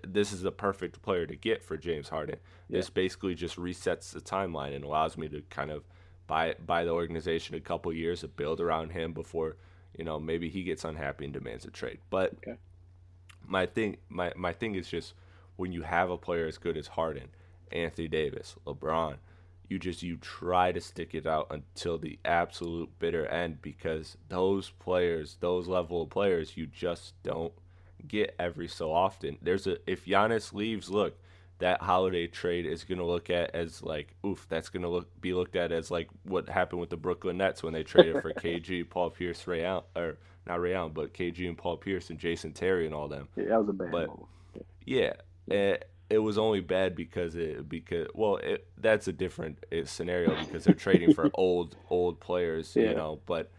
[0.06, 2.36] this is the perfect player to get for James Harden.
[2.68, 2.78] Yeah.
[2.78, 5.84] This basically just resets the timeline and allows me to kind of
[6.26, 9.56] buy buy the organization a couple years to build around him before
[9.98, 11.98] you know, maybe he gets unhappy and demands a trade.
[12.10, 12.58] But okay.
[13.46, 15.14] my thing, my my thing is just
[15.56, 17.28] when you have a player as good as Harden,
[17.70, 19.16] Anthony Davis, LeBron,
[19.68, 24.70] you just you try to stick it out until the absolute bitter end because those
[24.70, 27.52] players, those level of players, you just don't
[28.06, 29.38] get every so often.
[29.40, 31.18] There's a if Giannis leaves, look,
[31.58, 35.08] that holiday trade is going to look at as like oof that's going to look
[35.20, 38.32] be looked at as like what happened with the Brooklyn Nets when they traded for
[38.34, 42.18] KG, Paul Pierce, Ray Allen, or not Ray Allen, but KG and Paul Pierce and
[42.18, 43.28] Jason Terry and all them.
[43.36, 44.26] Yeah, that was a bad but, move.
[44.84, 45.12] Yeah,
[45.46, 45.54] yeah.
[45.56, 50.38] It, it, was only bad because it because well it, that's a different eh, scenario
[50.44, 52.90] because they're trading for old old players, yeah.
[52.90, 53.50] you know, but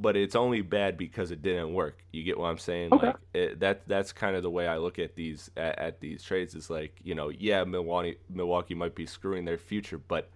[0.00, 2.04] but it's only bad because it didn't work.
[2.12, 2.92] You get what I'm saying?
[2.92, 3.06] Okay.
[3.08, 6.22] Like it, that that's kind of the way I look at these at, at, these
[6.22, 6.54] trades.
[6.54, 10.30] Is like you know, yeah, Milwaukee Milwaukee might be screwing their future, but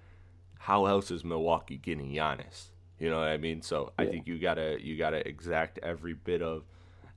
[0.59, 2.71] how else is Milwaukee getting Giannis?
[2.99, 3.63] You know what I mean?
[3.63, 4.05] So yeah.
[4.05, 6.65] I think you gotta you gotta exact every bit of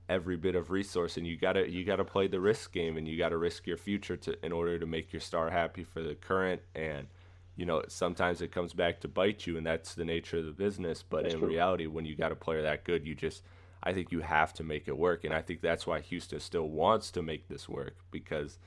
[0.08, 3.18] every bit of resource, and you gotta you gotta play the risk game, and you
[3.18, 6.62] gotta risk your future to in order to make your star happy for the current
[6.74, 7.08] and
[7.56, 10.52] you know, sometimes it comes back to bite you, and that's the nature of the
[10.52, 11.02] business.
[11.02, 11.48] But that's in true.
[11.48, 13.42] reality, when you got a player that good, you just,
[13.82, 15.24] I think you have to make it work.
[15.24, 18.58] And I think that's why Houston still wants to make this work because,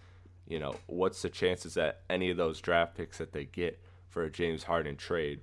[0.47, 4.23] you know, what's the chances that any of those draft picks that they get for
[4.23, 5.41] a James Harden trade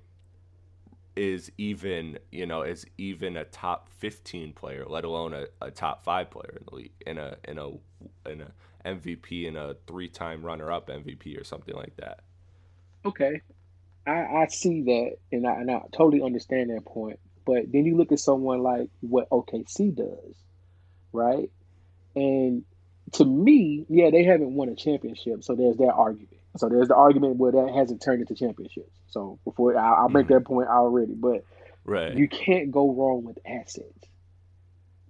[1.15, 6.03] is even, you know, is even a top 15 player, let alone a, a top
[6.03, 7.69] five player in the league, in a, in a,
[8.29, 8.51] in a
[8.85, 12.19] MVP and a three time runner up MVP or something like that
[13.07, 13.41] okay,
[14.05, 17.19] I, I see that and I, and I totally understand that point.
[17.45, 20.35] But then you look at someone like what OKC does,
[21.13, 21.49] right?
[22.15, 22.63] And
[23.13, 26.37] to me, yeah, they haven't won a championship, so there's that argument.
[26.57, 28.91] So there's the argument where that hasn't turned into championships.
[29.07, 30.33] So before I, will make mm-hmm.
[30.33, 31.43] that point already, but
[31.85, 32.17] right.
[32.17, 34.05] you can't go wrong with assets,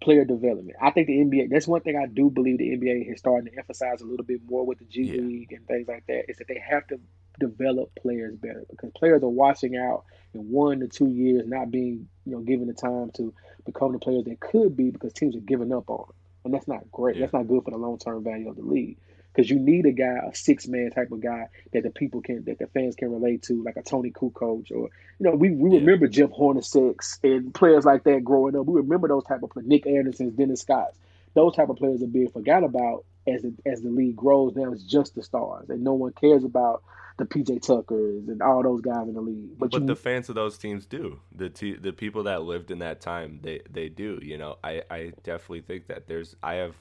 [0.01, 0.77] player development.
[0.81, 1.49] I think the NBA.
[1.49, 4.41] That's one thing I do believe the NBA is starting to emphasize a little bit
[4.47, 5.21] more with the G yeah.
[5.21, 6.29] League and things like that.
[6.29, 6.99] Is that they have to
[7.39, 12.07] develop players better because players are washing out in one to two years, not being
[12.25, 13.33] you know given the time to
[13.65, 16.15] become the players they could be because teams are giving up on them,
[16.45, 17.15] and that's not great.
[17.15, 17.21] Yeah.
[17.21, 18.97] That's not good for the long term value of the league
[19.38, 22.43] because you need a guy, a six man type of guy that the people can,
[22.45, 25.71] that the fans can relate to, like a Toni Kukoc or you know, we, we
[25.71, 25.79] yeah.
[25.79, 28.65] remember Jeff Hornacek and players like that growing up.
[28.65, 30.97] We remember those type of players, Nick Andersons, Dennis Scotts.
[31.35, 34.55] Those type of players are being forgot about as the, as the league grows.
[34.55, 36.84] Now it's just the stars, and no one cares about
[37.17, 39.57] the PJ Tuckers and all those guys in the league.
[39.57, 41.19] But, but you, the fans of those teams do.
[41.36, 44.19] The t- the people that lived in that time, they they do.
[44.21, 46.75] You know, I I definitely think that there's I have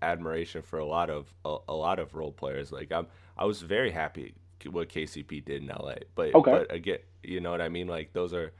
[0.00, 2.70] admiration for a lot of a, a lot of role players.
[2.70, 4.34] Like I'm I was very happy
[4.66, 5.94] what KCP did in LA.
[6.14, 6.50] But okay.
[6.50, 7.86] but again, you know what I mean?
[7.86, 8.52] Like those are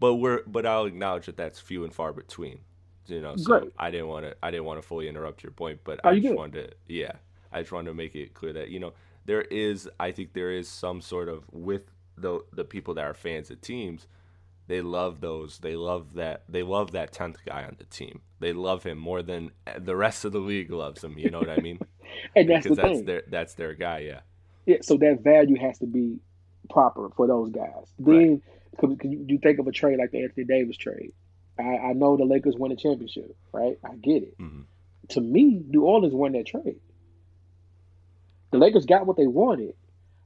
[0.00, 2.60] but we're but I'll acknowledge that that's few and far between.
[3.06, 3.72] You know, so Great.
[3.78, 6.20] I didn't want to I didn't want to fully interrupt your point, but oh, I
[6.20, 7.12] just wanted to yeah,
[7.52, 8.92] I just wanted to make it clear that you know
[9.24, 11.82] there is I think there is some sort of with
[12.16, 14.06] the the people that are fans of teams,
[14.68, 15.58] they love those.
[15.58, 16.44] They love that.
[16.48, 18.20] They love that tenth guy on the team.
[18.40, 21.18] They love him more than the rest of the league loves him.
[21.18, 21.80] You know what I mean?
[22.36, 23.04] and that's because the that's thing.
[23.04, 23.98] their that's their guy.
[24.00, 24.20] Yeah.
[24.64, 26.20] Yeah, so that value has to be
[26.70, 27.92] proper for those guys.
[27.98, 28.42] Then,
[28.78, 31.12] could, could you, you think of a trade like the Anthony Davis trade?
[31.62, 33.78] I, I know the Lakers won a championship, right?
[33.84, 34.38] I get it.
[34.38, 34.64] Mhm.
[35.10, 36.80] To me, New Orleans won that trade.
[38.50, 39.74] The Lakers got what they wanted,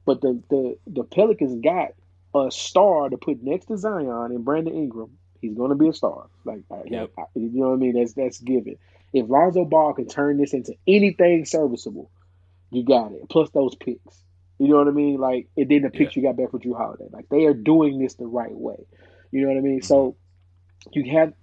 [0.05, 1.89] but the the, the Pelicans got
[2.35, 5.11] a star to put next to Zion and Brandon Ingram.
[5.41, 6.27] He's going to be a star.
[6.45, 7.11] Like, Yep.
[7.17, 7.93] I- you know what I mean?
[7.93, 8.75] That's that's given.
[9.13, 12.11] If Lonzo Ball can turn this into anything serviceable,
[12.71, 13.29] you got it.
[13.29, 14.21] Plus those picks.
[14.59, 15.17] You know what I mean?
[15.19, 17.07] Like, and then the picks you got back for Jrue Holiday.
[17.11, 18.85] Like, they are doing this the right way.
[19.31, 19.81] You know what I mean?
[19.81, 20.15] So
[20.91, 21.33] you have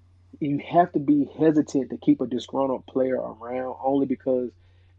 [0.41, 4.51] you have to be hesitant to keep a disgruntled player around only because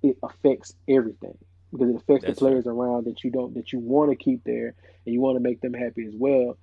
[0.02, 1.38] it affects everything.
[1.72, 4.44] Because it affects That's the players around that you don't that you want to keep
[4.44, 4.76] there
[5.06, 6.58] and you want to make them happy as well.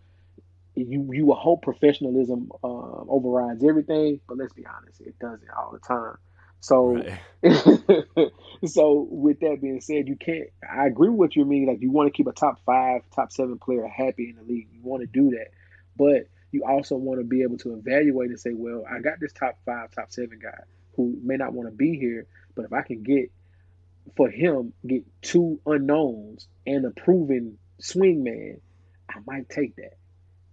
[0.74, 5.72] You you will hope professionalism um, overrides everything, but let's be honest, it doesn't all
[5.72, 6.16] the time.
[6.60, 7.18] So Right.
[8.64, 10.48] so with that being said, you can't.
[10.70, 11.66] I agree with what you mean.
[11.66, 14.68] Like you want to keep a top five, top seven player happy in the league.
[14.72, 15.48] You want to do that,
[15.96, 19.32] but you also want to be able to evaluate and say, well, I got this
[19.32, 20.62] top five, top seven guy
[20.96, 23.30] who may not want to be here, but if I can get
[24.16, 28.60] for him get two unknowns and a proven swing man,
[29.08, 29.94] I might take that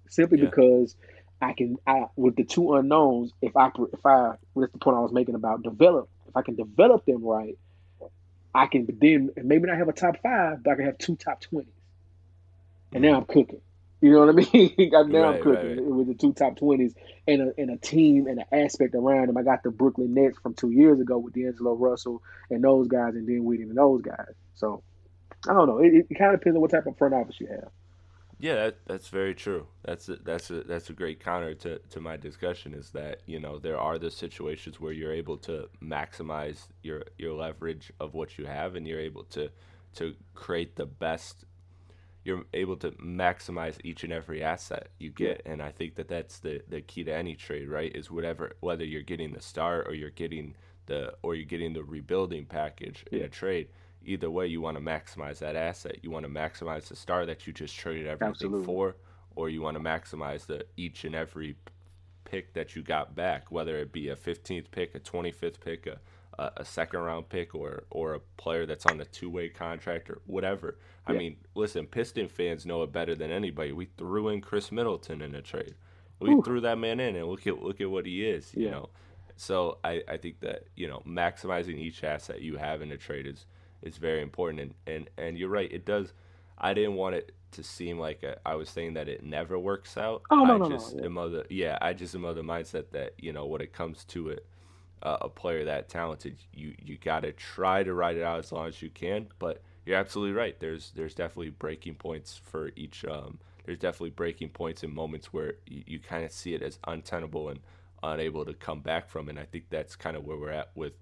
[0.09, 0.45] simply Yeah.
[0.45, 0.95] because
[1.41, 1.77] I can.
[1.87, 5.35] I with the two unknowns, if I if I that's the point I was making
[5.35, 6.09] about develop.
[6.27, 7.57] If I can develop them right,
[8.53, 11.41] I can then maybe not have a top five, but I can have two top
[11.41, 11.73] twenties,
[12.91, 13.17] and now mm.
[13.17, 13.61] I'm cooking.
[14.01, 14.75] You know what I mean?
[15.11, 15.95] now I'm Right, cooking right, right.
[15.95, 16.93] with the two top twenties
[17.27, 19.37] and a and a team and an aspect around them.
[19.37, 23.15] I got the Brooklyn Nets from two years ago with D'Angelo Russell and those guys,
[23.15, 24.33] and then Whitney and those guys.
[24.55, 24.83] So
[25.49, 25.79] I don't know.
[25.79, 27.69] It, it kind of depends on what type of front office you have.
[28.39, 29.67] Yeah, that, that's very true.
[29.83, 33.39] That's a, that's a that's a great counter to, to my discussion is that you
[33.39, 38.37] know there are the situations where you're able to maximize your your leverage of what
[38.37, 39.49] you have, and you're able to
[39.95, 41.45] to create the best.
[42.29, 46.37] You're able to maximize each and every asset you get, and I think that that's
[46.39, 47.91] the the key to any trade, right?
[47.95, 50.53] Is whatever whether you're getting the start or you're getting
[50.85, 53.69] the or you're getting the rebuilding package in a trade.
[54.05, 55.97] Either way, you want to maximize that asset.
[56.03, 58.65] You want to maximize the star that you just traded everything Absolutely.
[58.65, 58.95] for,
[59.35, 61.55] or you want to maximize the each and every
[62.25, 65.99] pick that you got back, whether it be a 15th pick, a 25th pick, a,
[66.39, 70.09] a, a second round pick, or or a player that's on a two way contract
[70.09, 70.79] or whatever.
[71.07, 71.19] I Yeah.
[71.19, 73.73] mean, listen, Piston fans know it better than anybody.
[73.73, 75.75] We threw in Khris Middleton in a trade.
[76.21, 76.43] We Whew.
[76.43, 78.55] threw that man in, and look at look at what he is.
[78.57, 78.71] You Yeah.
[78.71, 78.89] know,
[79.37, 83.27] so I, I think that you know maximizing each asset you have in a trade
[83.27, 83.47] is
[83.83, 84.61] is very important.
[84.61, 85.71] And and and you're right.
[85.71, 86.13] It does.
[86.57, 89.97] I didn't want it to seem like a, I was saying that it never works
[89.97, 90.23] out.
[90.31, 91.03] Oh, no, I no, no, just yeah.
[91.03, 91.77] am of the yeah.
[91.81, 94.45] I just am of the mindset that you know when it comes to it,
[95.03, 98.51] uh, a player that talented, you you got to try to ride it out as
[98.51, 99.27] long as you can.
[99.39, 100.59] But you're absolutely right.
[100.59, 103.05] There's there's definitely breaking points for each.
[103.05, 106.79] Um, there's definitely breaking points and moments where you, you kind of see it as
[106.87, 107.59] untenable and
[108.03, 109.29] unable to come back from.
[109.29, 110.93] And I think that's kind of where we're at with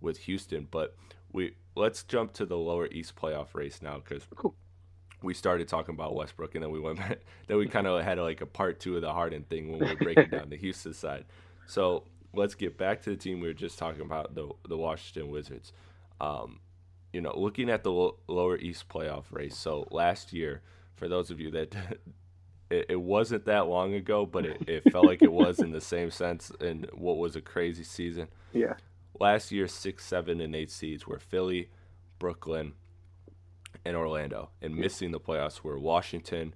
[0.00, 0.66] with Houston.
[0.70, 0.96] But
[1.32, 4.54] we let's jump to the lower East playoff race now because Cool.
[5.22, 8.18] we started talking about Westbrook and then we went back, then we kind of had
[8.18, 10.94] like a part two of the Harden thing when we were breaking down the Houston
[10.94, 11.24] side.
[11.66, 12.04] So
[12.36, 15.72] let's get back to the team we were just talking about the the Washington Wizards.
[16.20, 16.60] Um,
[17.12, 19.56] you know, looking at the lo- lower East playoff race.
[19.56, 20.62] So last year,
[20.96, 21.74] for those of you that
[22.70, 25.80] it, it wasn't that long ago, but it, it felt like it was in the
[25.80, 28.28] same sense in what was a crazy season.
[28.52, 28.74] Yeah.
[29.18, 31.70] Last year, six, seven, and eight seeds were Philly,
[32.18, 32.72] Brooklyn,
[33.84, 34.50] and Orlando.
[34.60, 36.54] And missing the playoffs were Washington,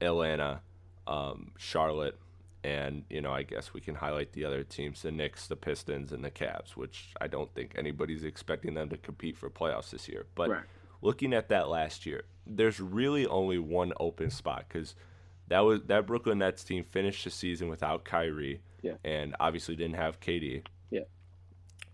[0.00, 0.62] Atlanta,
[1.06, 2.18] um, Charlotte,
[2.64, 6.12] and you know I guess we can highlight the other teams: the Knicks, the Pistons,
[6.12, 6.70] and the Cavs.
[6.76, 10.26] Which I don't think anybody's expecting them to compete for playoffs this year.
[10.34, 10.64] But Right.
[11.00, 14.94] looking at that last year, there's really only one open spot because
[15.48, 18.96] that was that Brooklyn Nets team finished the season without Kyrie, Yeah.
[19.04, 20.62] and obviously didn't have KD.
[20.90, 21.00] Yeah.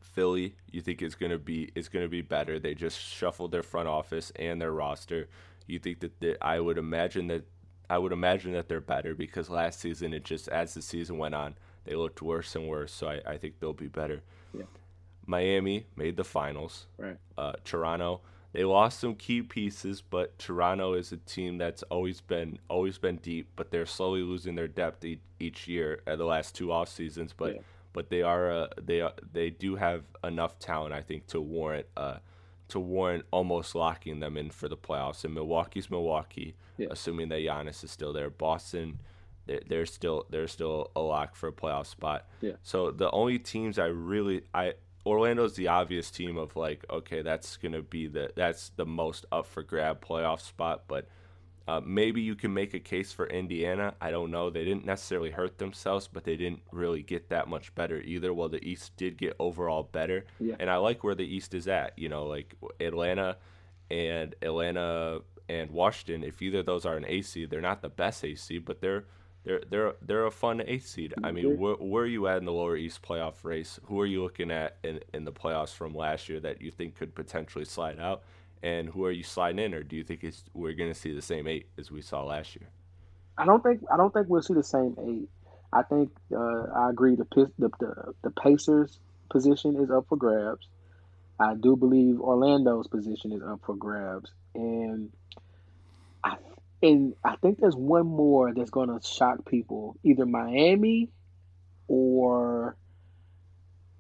[0.01, 2.59] Philly, you think is gonna be is gonna be better.
[2.59, 5.29] They just shuffled their front office and their roster.
[5.67, 7.45] You think that they, I would imagine that
[7.91, 11.35] I would imagine that they're better because last season it just as the season went
[11.35, 12.93] on they looked worse and worse.
[12.93, 14.21] So I, I think they'll be better.
[14.53, 14.65] Yeah.
[15.27, 16.87] Miami made the finals.
[16.99, 17.17] Right.
[17.37, 18.21] Uh, Toronto
[18.53, 23.17] they lost some key pieces, but Toronto is a team that's always been always been
[23.17, 26.89] deep, but they're slowly losing their depth each, each year at the last two off
[26.89, 27.35] seasons.
[27.37, 27.61] But Yeah.
[27.93, 31.87] but they are uh, they are, they do have enough talent, I think, to warrant
[31.97, 32.19] uh,
[32.69, 35.25] to warrant almost locking them in for the playoffs.
[35.25, 36.89] And Milwaukee's Milwaukee, Yeah.
[36.91, 38.31] assuming that Giannis is still there.
[38.31, 38.99] Boston,
[39.47, 42.27] they're, they're still they're still a lock for a playoff spot.
[42.41, 42.53] Yeah.
[42.63, 44.75] So the only teams I really I
[45.07, 49.47] Orlando's the obvious team of like okay that's gonna be the that's the most up
[49.47, 51.09] for grab playoff spot, but
[51.69, 53.95] uh, maybe you can make a case for Indiana.
[54.01, 54.49] I don't know.
[54.49, 58.33] They didn't necessarily hurt themselves, but they didn't really get that much better either.
[58.33, 60.57] Well, the East did get overall better, Yeah.
[60.59, 61.93] and I like where the East is at.
[61.99, 63.37] You know, like Atlanta
[63.91, 66.25] and Atlanta and Washington.
[66.25, 69.05] If either of those are an AC, they're not the best AC, but they're
[69.45, 71.13] they're they're they're a fun eighth seed.
[71.23, 71.57] I mean, Mhm.
[71.59, 73.79] where, where are you at in the lower East playoff race?
[73.85, 76.97] Who are you looking at in in the playoffs from last year that you think
[76.97, 78.23] could potentially slide out?
[78.63, 81.13] And who are you sliding in, or do you think it's we're going to see
[81.13, 82.69] the same eight as we saw last year?
[83.37, 85.29] I don't think I don't think we'll see the same eight.
[85.73, 87.15] I think uh, I agree.
[87.15, 87.27] The,
[87.59, 88.99] the the the Pacers
[89.31, 90.67] position is up for grabs.
[91.39, 95.13] I do believe Orlando's position is up for grabs, and
[96.25, 96.37] I
[96.83, 99.97] and I think there's one more that's going to shock people.
[100.03, 101.11] Either Miami
[101.87, 102.77] or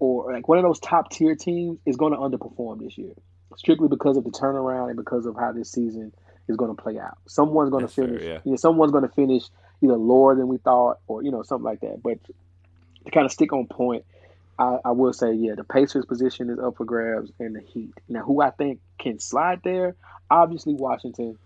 [0.00, 3.14] or like one of those top tier teams is going to underperform this year,
[3.58, 6.12] strictly because of the turnaround and because of how this season
[6.48, 7.18] is going to play out.
[7.26, 8.22] Someone's going to That's fair, finish.
[8.22, 8.38] yeah.
[8.44, 9.42] you know, someone's going to finish
[9.82, 12.02] either lower than we thought, or you know something like that.
[12.02, 14.04] But to kind of stick on point,
[14.58, 17.92] I, I will say, yeah, the Pacers position is up for grabs, and the Heat.
[18.08, 19.94] Now, who I think can slide there?
[20.30, 21.36] Obviously, Washington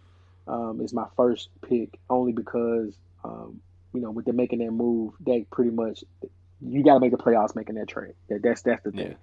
[0.46, 2.94] um, is my first pick, only because
[3.24, 3.60] um,
[3.94, 6.04] you know with them making that move, they pretty much
[6.60, 8.14] you got to make the playoffs making that trade.
[8.28, 9.16] That, that's that's the thing.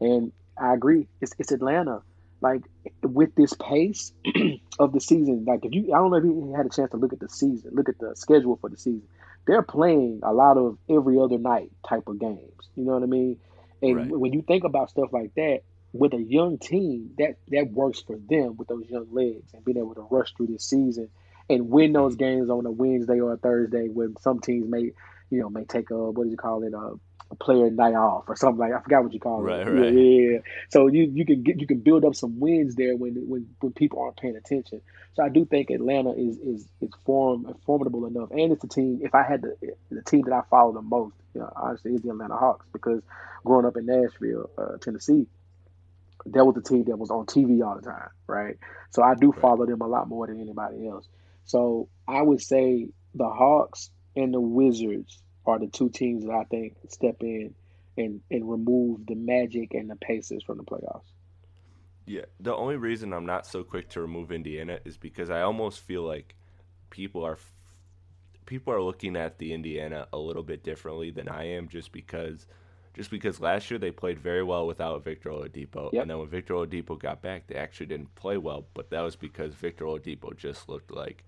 [0.00, 1.08] And I agree.
[1.20, 2.02] It's it's Atlanta.
[2.40, 2.62] Like
[3.02, 4.12] with this pace
[4.78, 6.96] of the season, like if you, I don't know if you had a chance to
[6.98, 9.08] look at the season, look at the schedule for the season.
[9.46, 12.70] They're playing a lot of every other night type of games.
[12.74, 13.38] You know what I mean?
[13.82, 14.10] And Right.
[14.10, 15.60] when you think about stuff like that,
[15.92, 19.78] with a young team, that that works for them with those young legs and being
[19.78, 21.08] able to rush through this season
[21.48, 24.92] and win those games on a Wednesday or a Thursday when some teams may,
[25.30, 28.24] you know, may take a what do you call it, a, a player night off
[28.28, 29.70] or something like I forgot what you call Right, it.
[29.70, 29.92] right.
[29.92, 30.38] Yeah, yeah.
[30.70, 33.72] So you you can get you can build up some wins there when when when
[33.72, 34.80] people aren't paying attention.
[35.14, 39.00] So I do think Atlanta is is is form formidable enough, and it's a team.
[39.02, 39.56] If I had the
[39.90, 43.02] the team that I follow the most, you know, honestly, is the Atlanta Hawks because
[43.44, 45.26] growing up in Nashville, uh, Tennessee,
[46.26, 48.56] that was the team that was on TV all the time, right?
[48.90, 49.40] So I do Right.
[49.40, 51.08] follow them a lot more than anybody else.
[51.44, 56.44] So I would say the Hawks and the Wizards are the two teams that I
[56.44, 57.54] think step in
[57.96, 61.04] and and remove the Magic and the Pacers from the playoffs.
[62.06, 65.80] Yeah, the only reason I'm not so quick to remove Indiana is because I almost
[65.80, 66.34] feel like
[66.90, 67.38] people are
[68.46, 72.46] people are looking at the Indiana a little bit differently than I am just because
[72.94, 76.02] just because last year they played very well without Victor Oladipo Yep.
[76.02, 79.16] and then when Victor Oladipo got back they actually didn't play well but that was
[79.16, 81.24] because Victor Oladipo just looked like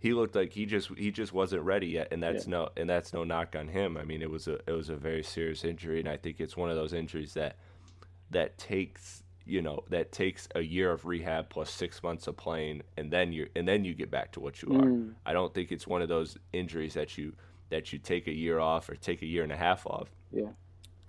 [0.00, 2.50] he looked like he just he just wasn't ready yet and that's Yeah.
[2.50, 3.96] no and that's no knock on him.
[3.96, 6.56] I mean it was a it was a very serious injury and I think it's
[6.56, 7.56] one of those injuries that
[8.30, 12.82] that takes you know that takes a year of rehab plus six months of playing
[12.96, 15.14] and then you and then you get back to what you are Mm.
[15.26, 17.32] i don't think it's one of those injuries that you
[17.70, 20.50] that you take a year off or take a year and a half off Yeah.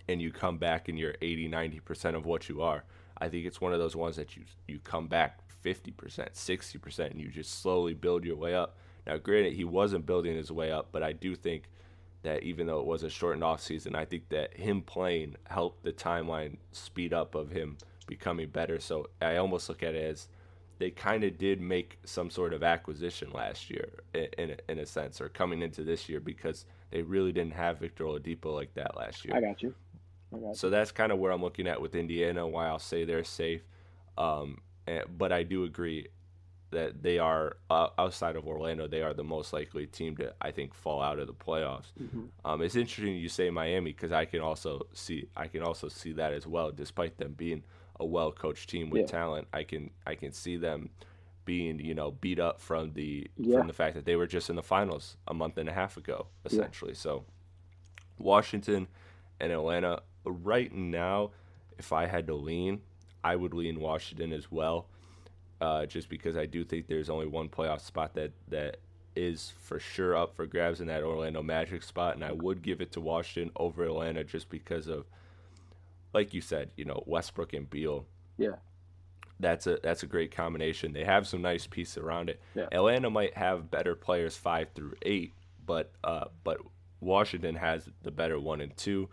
[0.07, 2.83] and you come back and you're 80 90% of what you are
[3.17, 5.93] i think it's one of those ones that you you come back 50%
[6.33, 10.51] 60% and you just slowly build your way up now granted he wasn't building his
[10.51, 11.69] way up but i do think
[12.23, 15.83] that even though it was a shortened off season, I think that him playing helped
[15.83, 17.77] the timeline speed up of him
[18.07, 18.79] becoming better.
[18.79, 20.27] So I almost look at it as
[20.77, 24.79] they kind of did make some sort of acquisition last year, in in a, in
[24.79, 28.73] a sense, or coming into this year because they really didn't have Victor Oladipo like
[28.75, 29.35] that last year.
[29.35, 29.73] I got you.
[30.33, 30.55] I got you.
[30.55, 33.61] So that's kind of where I'm looking at with Indiana, why I'll say they're safe.
[34.17, 36.07] Um, and, but I do agree
[36.71, 40.51] that they are uh, outside of Orlando, they are the most likely team to I
[40.51, 41.91] think fall out of the playoffs.
[42.01, 42.29] Mhm.
[42.43, 46.13] Um, it's interesting you say Miami because I can also see I can also see
[46.13, 46.71] that as well.
[46.71, 47.63] Despite them being
[47.99, 49.07] a well coached team with Yeah.
[49.07, 50.89] talent, I can I can see them
[51.43, 53.57] being you know beat up from the Yeah.
[53.59, 55.97] from the fact that they were just in the finals a month and a half
[55.97, 56.93] ago essentially.
[56.93, 57.25] So
[58.17, 58.87] Washington
[59.39, 61.31] and Atlanta right now,
[61.77, 62.81] if I had to lean,
[63.23, 64.87] I would lean Washington as well.
[65.61, 68.77] Uh, just because I do think there's only one playoff spot that that
[69.15, 72.81] is for sure up for grabs in that Orlando Magic spot, and I would give
[72.81, 75.05] it to Washington over Atlanta just because of,
[76.13, 78.05] like you said, you know Westbrook and Beal.
[78.37, 78.55] Yeah.
[79.39, 80.93] That's a that's a great combination.
[80.93, 82.39] They have some nice pieces around it.
[82.55, 82.67] Yeah.
[82.71, 85.33] Atlanta might have better players five through eight,
[85.65, 86.59] but uh, but
[87.01, 89.09] Washington has the better one and two.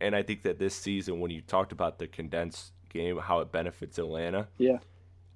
[0.00, 3.52] And I think that this season, when you talked about the condensed game, how it
[3.52, 4.48] benefits Atlanta.
[4.58, 4.78] Yeah.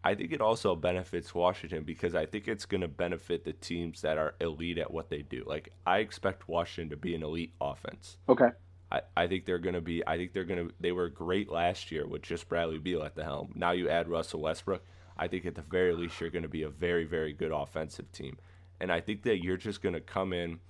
[0.06, 4.02] I think it also benefits Washington because I think it's going to benefit the teams
[4.02, 5.42] that are elite at what they do.
[5.44, 8.16] Like I expect Washington to be an elite offense.
[8.28, 8.50] Okay.
[8.92, 10.06] I, I think they're going to be.
[10.06, 10.74] I think they're going to.
[10.78, 13.50] They were great last year with just Bradley Beal at the helm.
[13.56, 14.84] Now you add Russell Westbrook.
[15.18, 18.12] I think at the very least you're going to be a very very good offensive
[18.12, 18.38] team,
[18.80, 20.60] and I think that you're just going to come in.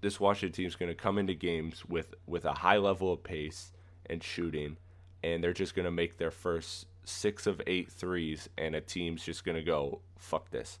[0.00, 3.22] This Washington team is going to come into games with with a high level of
[3.22, 3.72] pace
[4.06, 4.78] and shooting,
[5.22, 9.24] and they're just going to make their first six of eight threes, and a team's
[9.24, 10.78] just gonna go fuck this.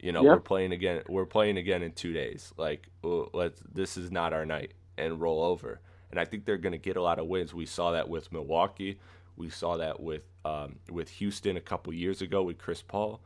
[0.00, 0.34] You know, yep.
[0.34, 1.02] we're playing again.
[1.08, 2.52] We're playing again in two days.
[2.56, 3.60] Like, let's.
[3.72, 5.80] This is not our night, and roll over.
[6.10, 7.52] And I think they're gonna get a lot of wins.
[7.52, 8.98] We saw that with Milwaukee.
[9.36, 13.20] We saw that with um, with Houston a couple years ago with Chris Paul.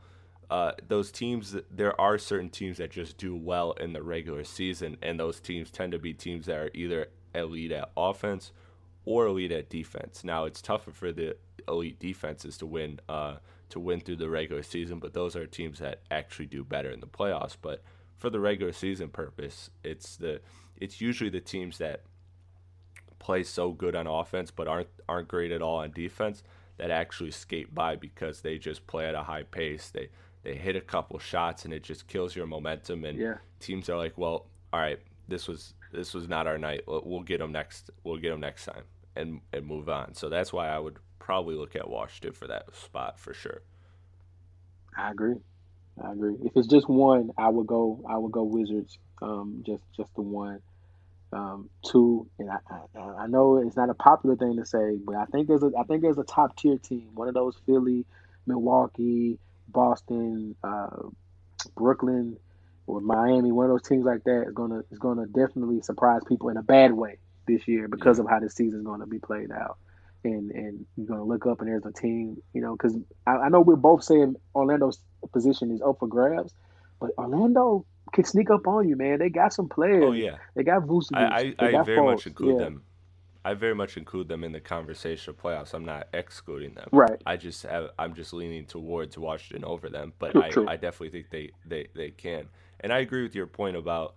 [0.49, 4.97] Uh, those teams, there are certain teams that just do well in the regular season,
[5.01, 8.51] and those teams tend to be teams that are either elite at offense
[9.05, 10.23] or elite at defense.
[10.23, 13.37] Now it's tougher for the elite defenses to win uh,
[13.69, 16.99] to win through the regular season, but those are teams that actually do better in
[16.99, 17.57] the playoffs.
[17.59, 17.81] But
[18.17, 20.41] for the regular season purpose, it's the
[20.77, 22.01] it's usually the teams that
[23.19, 26.43] play so good on offense but aren't aren't great at all on defense
[26.77, 29.89] that actually skate by because they just play at a high pace.
[29.89, 30.09] They
[30.43, 33.37] they hit a couple shots and it just kills your momentum and yeah.
[33.59, 36.81] teams are like, well, all right, this was this was not our night.
[36.87, 37.89] We'll get them next.
[38.03, 38.83] We'll get them next time
[39.15, 40.13] and and move on.
[40.15, 43.61] So that's why I would probably look at Washington for that spot for sure.
[44.95, 45.35] I agree.
[46.03, 46.35] I agree.
[46.43, 48.03] If it's just one, I would go.
[48.07, 48.97] I would go Wizards.
[49.21, 50.59] Um, just just the one.
[51.31, 52.57] Um, two, and I,
[52.95, 55.71] I, I know it's not a popular thing to say, but I think there's a
[55.79, 57.09] I think there's a top tier team.
[57.15, 58.05] One of those Philly,
[58.45, 61.07] Milwaukee, Boston, uh,
[61.75, 62.37] Brooklyn,
[62.85, 63.51] or Miami.
[63.51, 66.63] One of those teams like that is gonna is gonna definitely surprise people in a
[66.63, 67.17] bad way
[67.47, 68.25] this year because yeah.
[68.25, 69.77] of how the season's going to be played out.
[70.25, 72.95] And and you're going to look up and there's a team, you know, because
[73.27, 74.99] I, I, know we're both saying Orlando's
[75.33, 76.53] position is up for grabs,
[77.01, 79.19] but Orlando can sneak up on you, man.
[79.19, 80.03] They got some players.
[80.05, 81.17] Oh yeah, they got Vucevic.
[81.17, 82.63] I, I, I very much include yeah.
[82.65, 82.83] them.
[83.45, 85.73] I very much include them in the conversation of playoffs.
[85.73, 86.87] I'm not excluding them.
[86.93, 87.21] Right.
[87.25, 87.89] I just have.
[87.99, 92.11] I'm just leaning towards Washington over them, but I, I definitely think they, they they
[92.11, 92.47] can.
[92.79, 94.15] And I agree with your point about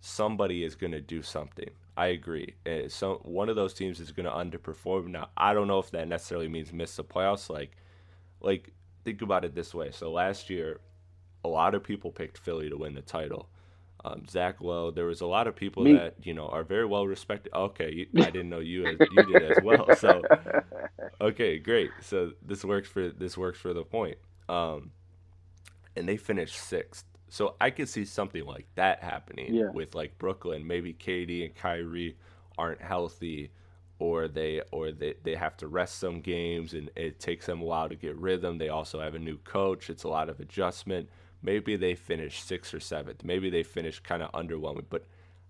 [0.00, 1.70] somebody is going to do something.
[1.96, 2.54] I agree.
[2.66, 5.08] Uh, so one of those teams is going to underperform.
[5.08, 7.48] Now I don't know if that necessarily means miss the playoffs.
[7.48, 7.76] Like,
[8.40, 8.72] like
[9.04, 9.90] think about it this way.
[9.92, 10.80] So last year,
[11.44, 13.48] a lot of people picked Philly to win the title.
[14.04, 14.90] Um, Zach Lowe.
[14.90, 15.94] There was a lot of people Me.
[15.94, 17.52] that you know are very well respected.
[17.54, 19.86] Okay, you, I didn't know you as, you did as well.
[19.96, 20.22] So
[21.20, 21.90] okay, great.
[22.02, 24.18] So this works for this works for the point.
[24.48, 24.90] Um,
[25.96, 27.06] and they finished sixth.
[27.34, 29.70] So I could see something like that happening yeah.
[29.72, 30.64] with like Brooklyn.
[30.64, 32.16] Maybe KD and Kyrie
[32.56, 33.50] aren't healthy
[33.98, 37.64] or they or they, they have to rest some games and it takes them a
[37.64, 38.58] while to get rhythm.
[38.58, 39.90] They also have a new coach.
[39.90, 41.08] It's a lot of adjustment.
[41.42, 43.24] Maybe they finish sixth or seventh.
[43.24, 44.84] Maybe they finish kind of underwhelming.
[44.88, 45.04] But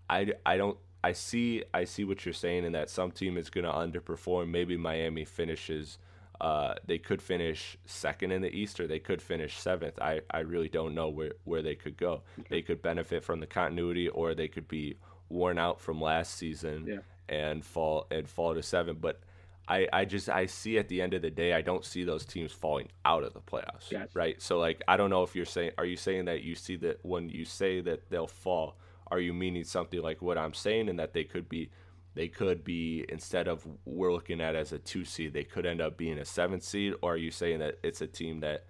[0.09, 3.51] I, I don't I see I see what you're saying in that some team is
[3.51, 4.49] going to underperform.
[4.49, 5.99] Maybe Miami finishes–
[6.41, 9.99] uh, they could finish second in the East or they could finish seventh.
[10.01, 12.23] I, I really don't know where, where they could go.
[12.51, 14.97] They could benefit from the continuity or they could be
[15.29, 16.99] worn out from last season yeah.
[17.29, 18.97] and fall and fall to seven.
[19.01, 19.21] But
[19.69, 22.27] I, I just I see at the end of the day I don't see those
[22.27, 23.91] teams falling out of the playoffs.
[24.15, 24.41] Right.
[24.43, 26.99] So like I don't know if you're saying are you saying that you see that
[27.03, 28.77] when you say that they'll fall,
[29.11, 31.71] are you meaning something like what I'm saying and that they could be
[32.15, 35.81] they could be instead of we're looking at as a two seed, they could end
[35.81, 38.65] up being a seven seed, or are you saying that it's a team that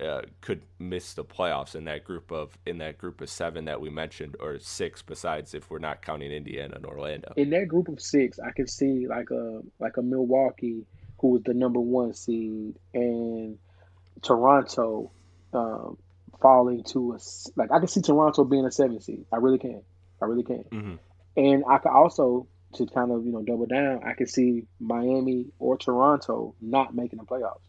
[0.00, 3.80] uh, could miss the playoffs in that group of in that group of seven that
[3.80, 7.32] we mentioned, or six besides if we're not counting Indiana and Orlando?
[7.36, 10.86] In that group of six, I could see like a like a Milwaukee
[11.18, 13.58] who was the number one seed and
[14.22, 15.10] Toronto
[15.52, 15.98] um,
[16.40, 17.18] falling to a
[17.56, 19.26] like I can see Toronto being a seven seed.
[19.32, 19.82] I really can.
[20.20, 20.64] I really can.
[20.64, 20.94] Mm-hmm.
[21.36, 25.46] And I could also to kind of you know double down, I can see Miami
[25.58, 27.60] or Toronto not making the playoffs.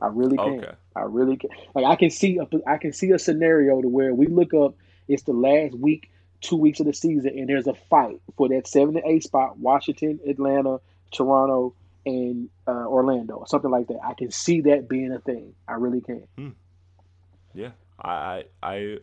[0.00, 0.64] I really can.
[0.64, 0.72] Okay.
[0.96, 1.50] I really can.
[1.74, 4.74] Like I can see a I can see a scenario to where we look up.
[5.08, 8.66] It's the last week, two weeks of the season, and there's a fight for that
[8.66, 9.58] seven to eight spot.
[9.58, 10.80] Washington, Atlanta,
[11.12, 11.74] Toronto,
[12.06, 14.00] and uh, Orlando, something like that.
[14.04, 15.54] I can see that being a thing.
[15.68, 16.26] I really can.
[16.36, 16.48] Hmm.
[17.54, 17.70] Yeah,
[18.02, 18.98] I I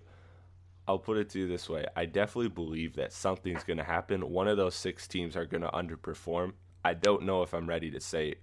[0.87, 1.85] I'll put it to you this way.
[1.95, 4.29] I definitely believe that something's going to happen.
[4.29, 6.53] One of those six teams are going to underperform.
[6.85, 8.35] I don't know if I'm ready to say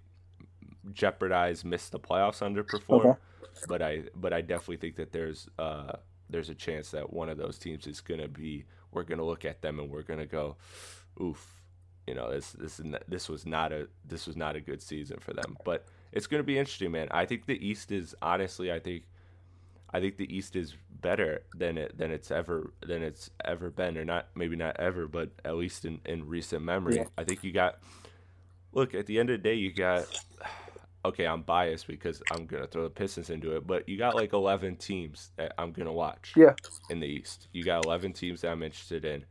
[0.93, 3.19] jeopardize, miss the playoffs, underperform, okay.
[3.67, 5.93] but I but I definitely think that there's uh,
[6.29, 8.67] there's a chance that one of those teams is going to be.
[8.93, 10.57] We're going to look at them and we're going to go,
[11.21, 11.63] oof.
[12.07, 15.33] you know this this this was not a this was not a good season for
[15.33, 15.57] them.
[15.65, 17.09] But it's going to be interesting, man.
[17.11, 19.05] I think the East is honestly, I think,
[19.95, 23.97] I think the East is better than it than it's ever than it's ever been,
[23.97, 26.97] or not maybe not ever, but at least in in recent memory.
[26.97, 27.05] Yeah.
[27.17, 27.79] I think you got.
[28.73, 30.07] Look, at the end of the day, you got.
[31.07, 34.33] Okay, I'm biased because I'm gonna throw the Pistons into it, but you got like
[34.33, 36.55] 11 teams that I'm gonna watch Yeah.
[36.89, 37.49] in the East.
[37.53, 39.23] You got 11 teams that I'm interested in,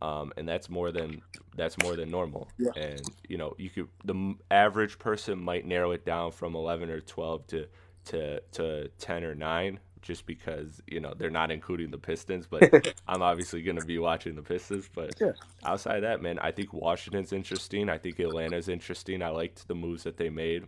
[0.00, 1.22] um, and that's more than
[1.54, 2.50] that's more than normal.
[2.58, 2.72] Yeah.
[2.74, 7.00] And you know, you could the average person might narrow it down from 11 or
[7.00, 7.68] 12 to
[8.06, 12.46] to to 10 or 9 just because you know they're not including the Pistons.
[12.46, 14.88] But I'm obviously going to be watching the Pistons.
[14.92, 15.32] But Yeah.
[15.64, 17.88] outside of that, man, I think Washington's interesting.
[17.88, 19.22] I think Atlanta's interesting.
[19.22, 20.64] I liked the moves that they made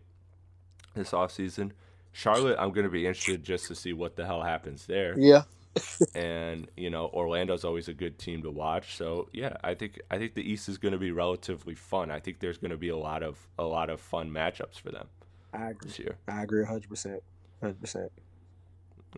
[0.94, 1.72] this offseason.
[2.12, 5.42] Charlotte, I'm going to be interested just to see what the hell happens there Yeah.
[6.14, 8.96] and you know Orlando's always a good team to watch.
[8.96, 12.12] So yeah, I think I think the East is going to be relatively fun.
[12.12, 14.92] I think there's going to be a lot of a lot of fun matchups for
[14.92, 15.08] them
[15.52, 15.88] I agree.
[15.88, 16.16] this year.
[16.28, 17.20] I agree 100%.
[17.62, 18.08] 100%.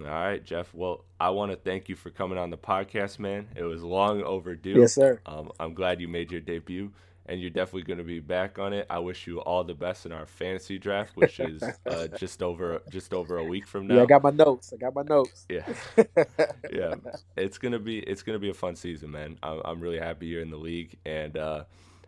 [0.01, 0.73] All right, Jeff.
[0.75, 3.49] Well, I want to thank you for coming on the podcast, man.
[3.57, 4.79] It was long overdue.
[4.81, 5.21] Yes, sir.
[5.25, 6.93] Um, I'm glad you made your debut,
[7.25, 8.87] and you're definitely going to be back on it.
[8.91, 12.83] I wish you all the best in our fantasy draft, which is uh, just over
[12.91, 13.97] just over a week from now.
[13.97, 14.73] Yeah, I got my notes.
[14.73, 15.47] I got my notes.
[15.49, 15.67] yeah.
[16.71, 16.95] yeah,
[17.37, 19.39] it's gonna be it's gonna be a fun season, man.
[19.43, 21.65] I'm, I'm really happy you're in the league, and uh,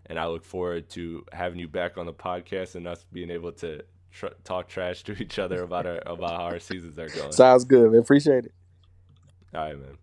[0.06, 3.52] and I look forward to having you back on the podcast and us being able
[3.52, 3.82] to
[4.12, 7.32] tr- talk trash to each other about our about how our seasons are going.
[7.32, 8.00] Sounds good, man.
[8.00, 8.52] Appreciate it.
[9.54, 9.98] All right, man.